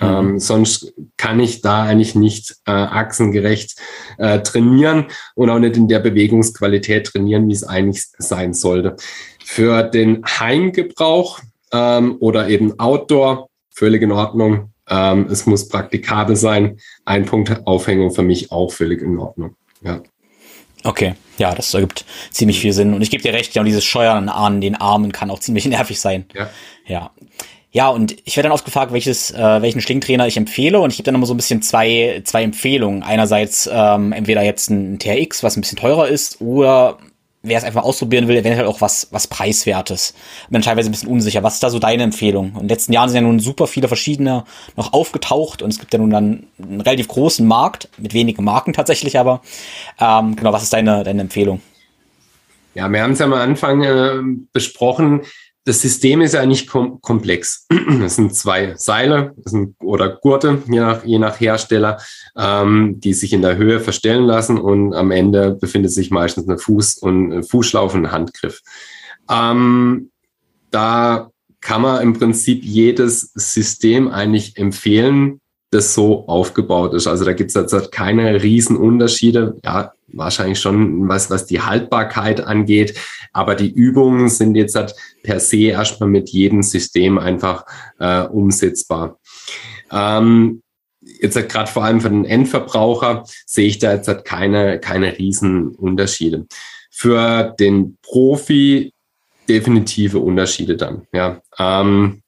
[0.00, 3.78] Ähm, sonst kann ich da eigentlich nicht äh, achsengerecht
[4.18, 8.96] äh, trainieren und auch nicht in der Bewegungsqualität trainieren, wie es eigentlich sein sollte.
[9.44, 11.40] Für den Heimgebrauch
[11.72, 14.71] ähm, oder eben Outdoor völlig in Ordnung.
[14.92, 16.78] Ähm, es muss praktikabel sein.
[17.06, 19.56] Ein Punkt Aufhängung für mich auch völlig in Ordnung.
[19.82, 20.02] Ja.
[20.84, 22.92] Okay, ja, das ergibt ziemlich viel Sinn.
[22.92, 25.98] Und ich gebe dir recht, ja, dieses Scheuern an den Armen kann auch ziemlich nervig
[25.98, 26.26] sein.
[26.34, 26.50] Ja.
[26.86, 27.10] Ja.
[27.74, 30.78] Ja, und ich werde dann oft gefragt, welches, äh, welchen Schlingtrainer ich empfehle.
[30.78, 33.02] Und ich gebe dann immer so ein bisschen zwei, zwei Empfehlungen.
[33.02, 36.98] Einerseits ähm, entweder jetzt ein TRX, was ein bisschen teurer ist, oder
[37.42, 40.14] wer es einfach ausprobieren will, eventuell auch was, was Preiswertes.
[40.48, 41.42] Bin teilweise ein bisschen unsicher.
[41.42, 42.52] Was ist da so deine Empfehlung?
[42.52, 44.44] In den letzten Jahren sind ja nun super viele verschiedene
[44.76, 48.72] noch aufgetaucht und es gibt ja nun dann einen relativ großen Markt, mit wenigen Marken
[48.72, 49.42] tatsächlich aber.
[50.00, 51.60] Ähm, genau, was ist deine, deine Empfehlung?
[52.74, 54.20] Ja, wir haben es ja am Anfang äh,
[54.52, 55.22] besprochen
[55.64, 57.66] das System ist ja nicht kom komplex.
[58.04, 61.98] Es sind zwei Seile sind, oder Gurte, je nach, je nach Hersteller,
[62.36, 66.58] ähm, die sich in der Höhe verstellen lassen und am Ende befindet sich meistens eine
[66.58, 68.60] Fuß- und Fußschlaufe und ein Handgriff.
[69.30, 70.10] Ähm,
[70.70, 75.40] da kann man im Prinzip jedes System eigentlich empfehlen,
[75.70, 77.06] das so aufgebaut ist.
[77.06, 79.58] Also da gibt es jetzt keine Riesenunterschiede.
[79.64, 82.98] Ja, wahrscheinlich schon was, was die Haltbarkeit angeht.
[83.32, 87.64] Aber die Übungen sind jetzt halt per se erstmal mit jedem System einfach
[87.98, 89.18] äh, umsetzbar.
[89.90, 90.62] Ähm,
[91.00, 95.18] jetzt halt gerade vor allem für den Endverbraucher sehe ich da jetzt halt keine, keine
[95.18, 96.46] Riesenunterschiede.
[96.90, 98.92] Für den Profi
[99.48, 101.06] definitive Unterschiede dann.
[101.12, 101.40] Ja.
[101.58, 102.21] Ähm,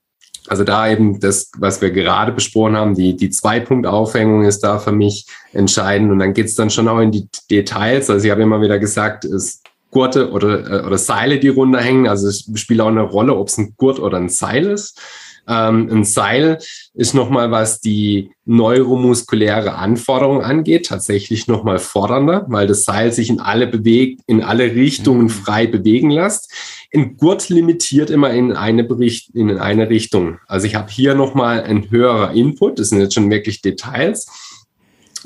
[0.48, 4.92] also da eben das, was wir gerade besprochen haben, die, die Zwei-Punkt-Aufhängung ist da für
[4.92, 6.10] mich entscheidend.
[6.12, 8.10] Und dann geht's dann schon auch in die Details.
[8.10, 12.08] Also ich habe immer wieder gesagt, es Gurte oder, äh, oder Seile, die runterhängen.
[12.08, 15.00] Also es spielt auch eine Rolle, ob es ein Gurt oder ein Seil ist.
[15.46, 16.58] Ähm, ein Seil
[16.94, 23.40] ist nochmal, was die neuromuskuläre Anforderung angeht, tatsächlich nochmal fordernder, weil das Seil sich in
[23.40, 25.30] alle bewegt, in alle Richtungen mhm.
[25.30, 26.52] frei bewegen lässt.
[26.94, 30.38] Ein Gurt limitiert immer in eine, Bericht, in eine Richtung.
[30.46, 32.78] Also ich habe hier nochmal ein höherer Input.
[32.78, 34.26] Das sind jetzt schon wirklich Details.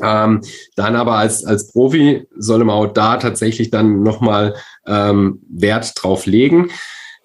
[0.00, 0.42] Ähm,
[0.76, 4.54] dann aber als, als Profi soll man auch da tatsächlich dann nochmal
[4.86, 6.70] ähm, Wert drauf legen.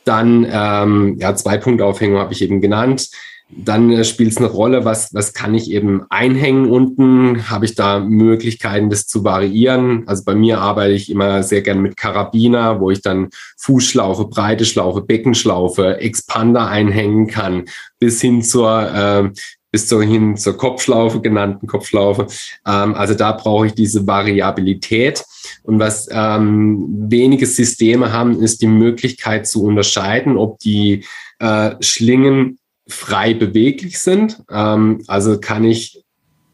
[0.05, 3.09] Dann, ähm, ja, zwei Punktaufhängung habe ich eben genannt.
[3.55, 7.49] Dann äh, spielt es eine Rolle, was, was kann ich eben einhängen unten?
[7.49, 10.07] Habe ich da Möglichkeiten, das zu variieren?
[10.07, 14.65] Also bei mir arbeite ich immer sehr gern mit Karabiner, wo ich dann Fußschlaufe, breite
[14.65, 17.65] Schlaufe, Beckenschlaufe, Expander einhängen kann,
[17.99, 19.29] bis hin zur äh,
[19.73, 22.27] bis zur, hin zur Kopfschlaufe, genannten Kopfschlaufe.
[22.65, 25.25] Ähm, also da brauche ich diese Variabilität.
[25.63, 31.05] Und was ähm, wenige Systeme haben, ist die Möglichkeit zu unterscheiden, ob die
[31.39, 34.43] äh, Schlingen frei beweglich sind.
[34.51, 36.02] Ähm, also kann ich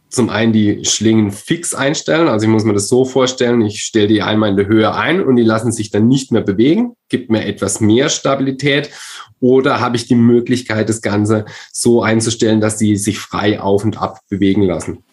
[0.10, 2.28] zum einen die Schlingen fix einstellen.
[2.28, 5.24] Also ich muss mir das so vorstellen, ich stelle die einmal in der Höhe ein
[5.24, 8.90] und die lassen sich dann nicht mehr bewegen, gibt mir etwas mehr Stabilität.
[9.40, 14.02] Oder habe ich die Möglichkeit, das Ganze so einzustellen, dass sie sich frei auf und
[14.02, 15.04] ab bewegen lassen.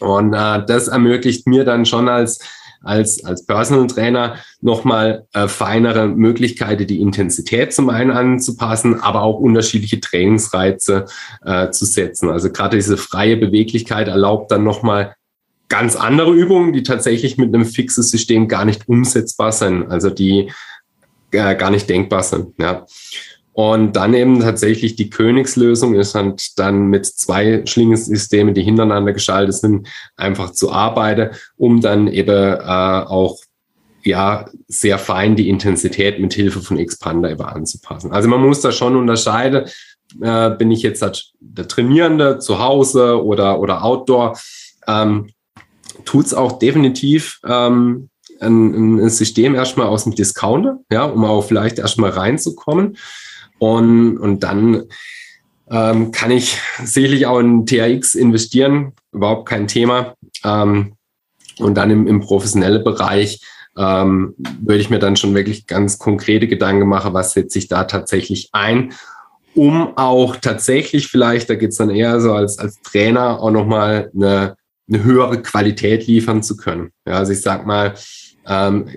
[0.00, 2.38] Und äh, das ermöglicht mir dann schon als
[2.82, 9.38] als, als Personal Trainer nochmal äh, feinere Möglichkeiten, die Intensität zum einen anzupassen, aber auch
[9.38, 11.06] unterschiedliche Trainingsreize
[11.44, 12.30] äh, zu setzen.
[12.30, 15.14] Also gerade diese freie Beweglichkeit erlaubt dann nochmal
[15.68, 20.50] ganz andere Übungen, die tatsächlich mit einem fixen System gar nicht umsetzbar sind, also die
[21.30, 22.54] äh, gar nicht denkbar sind.
[22.58, 22.86] Ja.
[23.58, 29.56] Und dann eben tatsächlich die Königslösung ist halt dann mit zwei Schlingensystemen, die hintereinander geschaltet
[29.56, 33.40] sind, einfach zu arbeiten, um dann eben äh, auch
[34.04, 38.12] ja sehr fein die Intensität mit Hilfe von Expander eben anzupassen.
[38.12, 39.64] Also man muss da schon unterscheiden,
[40.22, 44.38] äh, bin ich jetzt halt der Trainierende zu Hause oder, oder Outdoor,
[44.86, 45.30] ähm,
[46.04, 48.08] tut auch definitiv ähm,
[48.40, 52.96] ein, ein System erstmal aus dem Discounter, ja, um auch vielleicht erstmal reinzukommen.
[53.58, 54.84] Und, und dann
[55.70, 60.14] ähm, kann ich sicherlich auch in THX investieren, überhaupt kein Thema.
[60.44, 60.94] Ähm,
[61.58, 63.40] und dann im, im professionellen Bereich
[63.76, 67.84] ähm, würde ich mir dann schon wirklich ganz konkrete Gedanken machen, was setze ich da
[67.84, 68.92] tatsächlich ein,
[69.54, 74.10] um auch tatsächlich vielleicht, da geht es dann eher so als, als Trainer auch nochmal
[74.14, 74.56] eine,
[74.88, 76.90] eine höhere Qualität liefern zu können.
[77.06, 77.94] Ja, also ich sag mal,
[78.46, 78.88] ähm,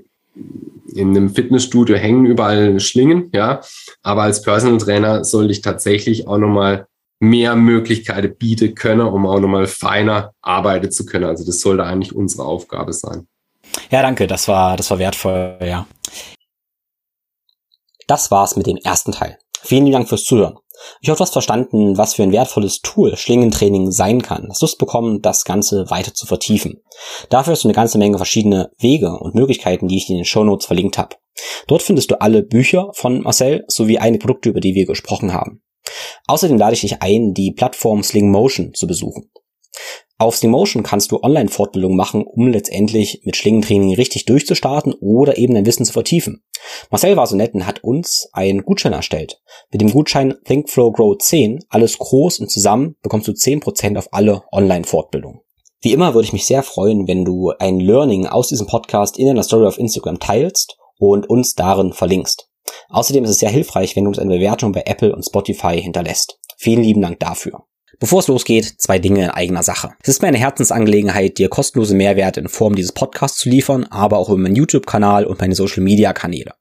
[0.94, 3.62] in einem Fitnessstudio hängen überall Schlingen, ja.
[4.04, 6.88] Aber als Personal Trainer soll ich tatsächlich auch nochmal
[7.20, 11.26] mehr Möglichkeiten bieten können, um auch nochmal feiner arbeiten zu können.
[11.26, 13.28] Also das sollte eigentlich unsere Aufgabe sein.
[13.90, 14.28] Ja, danke.
[14.28, 15.88] Das war, das war wertvoll, ja.
[18.08, 19.38] Das war's mit dem ersten Teil.
[19.62, 20.58] Vielen Dank fürs Zuhören.
[21.02, 24.48] Ich hoffe, du hast verstanden, was für ein wertvolles Tool Schlingentraining sein kann.
[24.50, 26.82] Hast Lust bekommen, das Ganze weiter zu vertiefen.
[27.30, 30.44] Dafür hast du eine ganze Menge verschiedene Wege und Möglichkeiten, die ich in den Show
[30.44, 31.16] Notes verlinkt habe.
[31.68, 35.62] Dort findest du alle Bücher von Marcel sowie einige Produkte, über die wir gesprochen haben.
[36.28, 39.30] Außerdem lade ich dich ein, die Plattform Sling Motion zu besuchen.
[40.18, 45.66] Auf Steamotion kannst du Online-Fortbildung machen, um letztendlich mit Schlingentraining richtig durchzustarten oder eben dein
[45.66, 46.44] Wissen zu vertiefen.
[46.90, 49.42] Marcel war so nett und hat uns einen Gutschein erstellt.
[49.72, 54.44] Mit dem Gutschein ThinkFlow Grow 10, alles groß und zusammen, bekommst du 10% auf alle
[54.52, 55.42] Online-Fortbildungen.
[55.82, 59.28] Wie immer würde ich mich sehr freuen, wenn du ein Learning aus diesem Podcast in
[59.28, 62.48] deiner Story auf Instagram teilst und uns darin verlinkst.
[62.90, 66.38] Außerdem ist es sehr hilfreich, wenn du uns eine Bewertung bei Apple und Spotify hinterlässt.
[66.58, 67.64] Vielen lieben Dank dafür.
[68.02, 69.92] Bevor es losgeht, zwei Dinge in eigener Sache.
[70.02, 74.18] Es ist mir eine Herzensangelegenheit, dir kostenlose Mehrwerte in Form dieses Podcasts zu liefern, aber
[74.18, 76.54] auch über meinen YouTube-Kanal und meine Social-Media-Kanäle.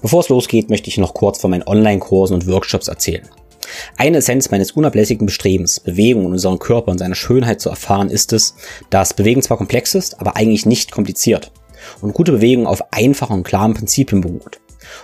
[0.00, 3.28] Bevor es losgeht, möchte ich noch kurz von meinen Online-Kursen und Workshops erzählen.
[3.96, 8.32] Eine Essenz meines unablässigen Bestrebens, Bewegung in unserem Körper und seiner Schönheit zu erfahren, ist
[8.32, 8.54] es,
[8.90, 11.52] dass Bewegen zwar komplex ist, aber eigentlich nicht kompliziert.
[12.00, 14.60] Und gute Bewegung auf einfachen und klaren Prinzipien beruht.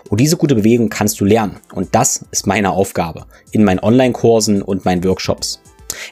[0.09, 1.61] Und diese gute Bewegung kannst du lernen.
[1.73, 5.61] Und das ist meine Aufgabe in meinen Online-Kursen und meinen Workshops.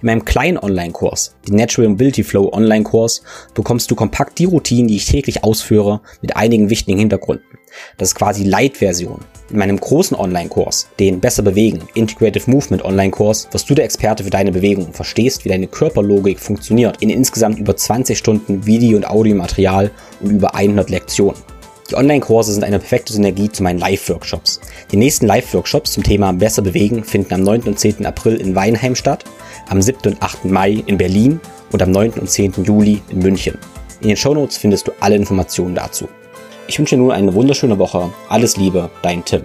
[0.00, 3.22] In meinem kleinen Online-Kurs, den Natural Mobility Flow Online-Kurs,
[3.54, 7.58] bekommst du kompakt die Routinen, die ich täglich ausführe, mit einigen wichtigen Hintergründen.
[7.98, 9.20] Das ist quasi Light-Version.
[9.50, 14.30] In meinem großen Online-Kurs, den Besser bewegen, Integrative Movement Online-Kurs, wirst du der Experte für
[14.30, 19.08] deine Bewegung und verstehst, wie deine Körperlogik funktioniert, in insgesamt über 20 Stunden Video- und
[19.08, 21.40] Audiomaterial und über 100 Lektionen.
[21.90, 24.60] Die Online-Kurse sind eine perfekte Synergie zu meinen Live-Workshops.
[24.90, 27.62] Die nächsten Live-Workshops zum Thema Besser bewegen finden am 9.
[27.62, 28.04] und 10.
[28.04, 29.24] April in Weinheim statt,
[29.68, 30.12] am 7.
[30.12, 30.46] und 8.
[30.46, 32.14] Mai in Berlin und am 9.
[32.14, 32.64] und 10.
[32.64, 33.56] Juli in München.
[34.00, 36.08] In den Shownotes findest du alle Informationen dazu.
[36.66, 38.12] Ich wünsche dir nun eine wunderschöne Woche.
[38.28, 39.44] Alles Liebe, dein Tim.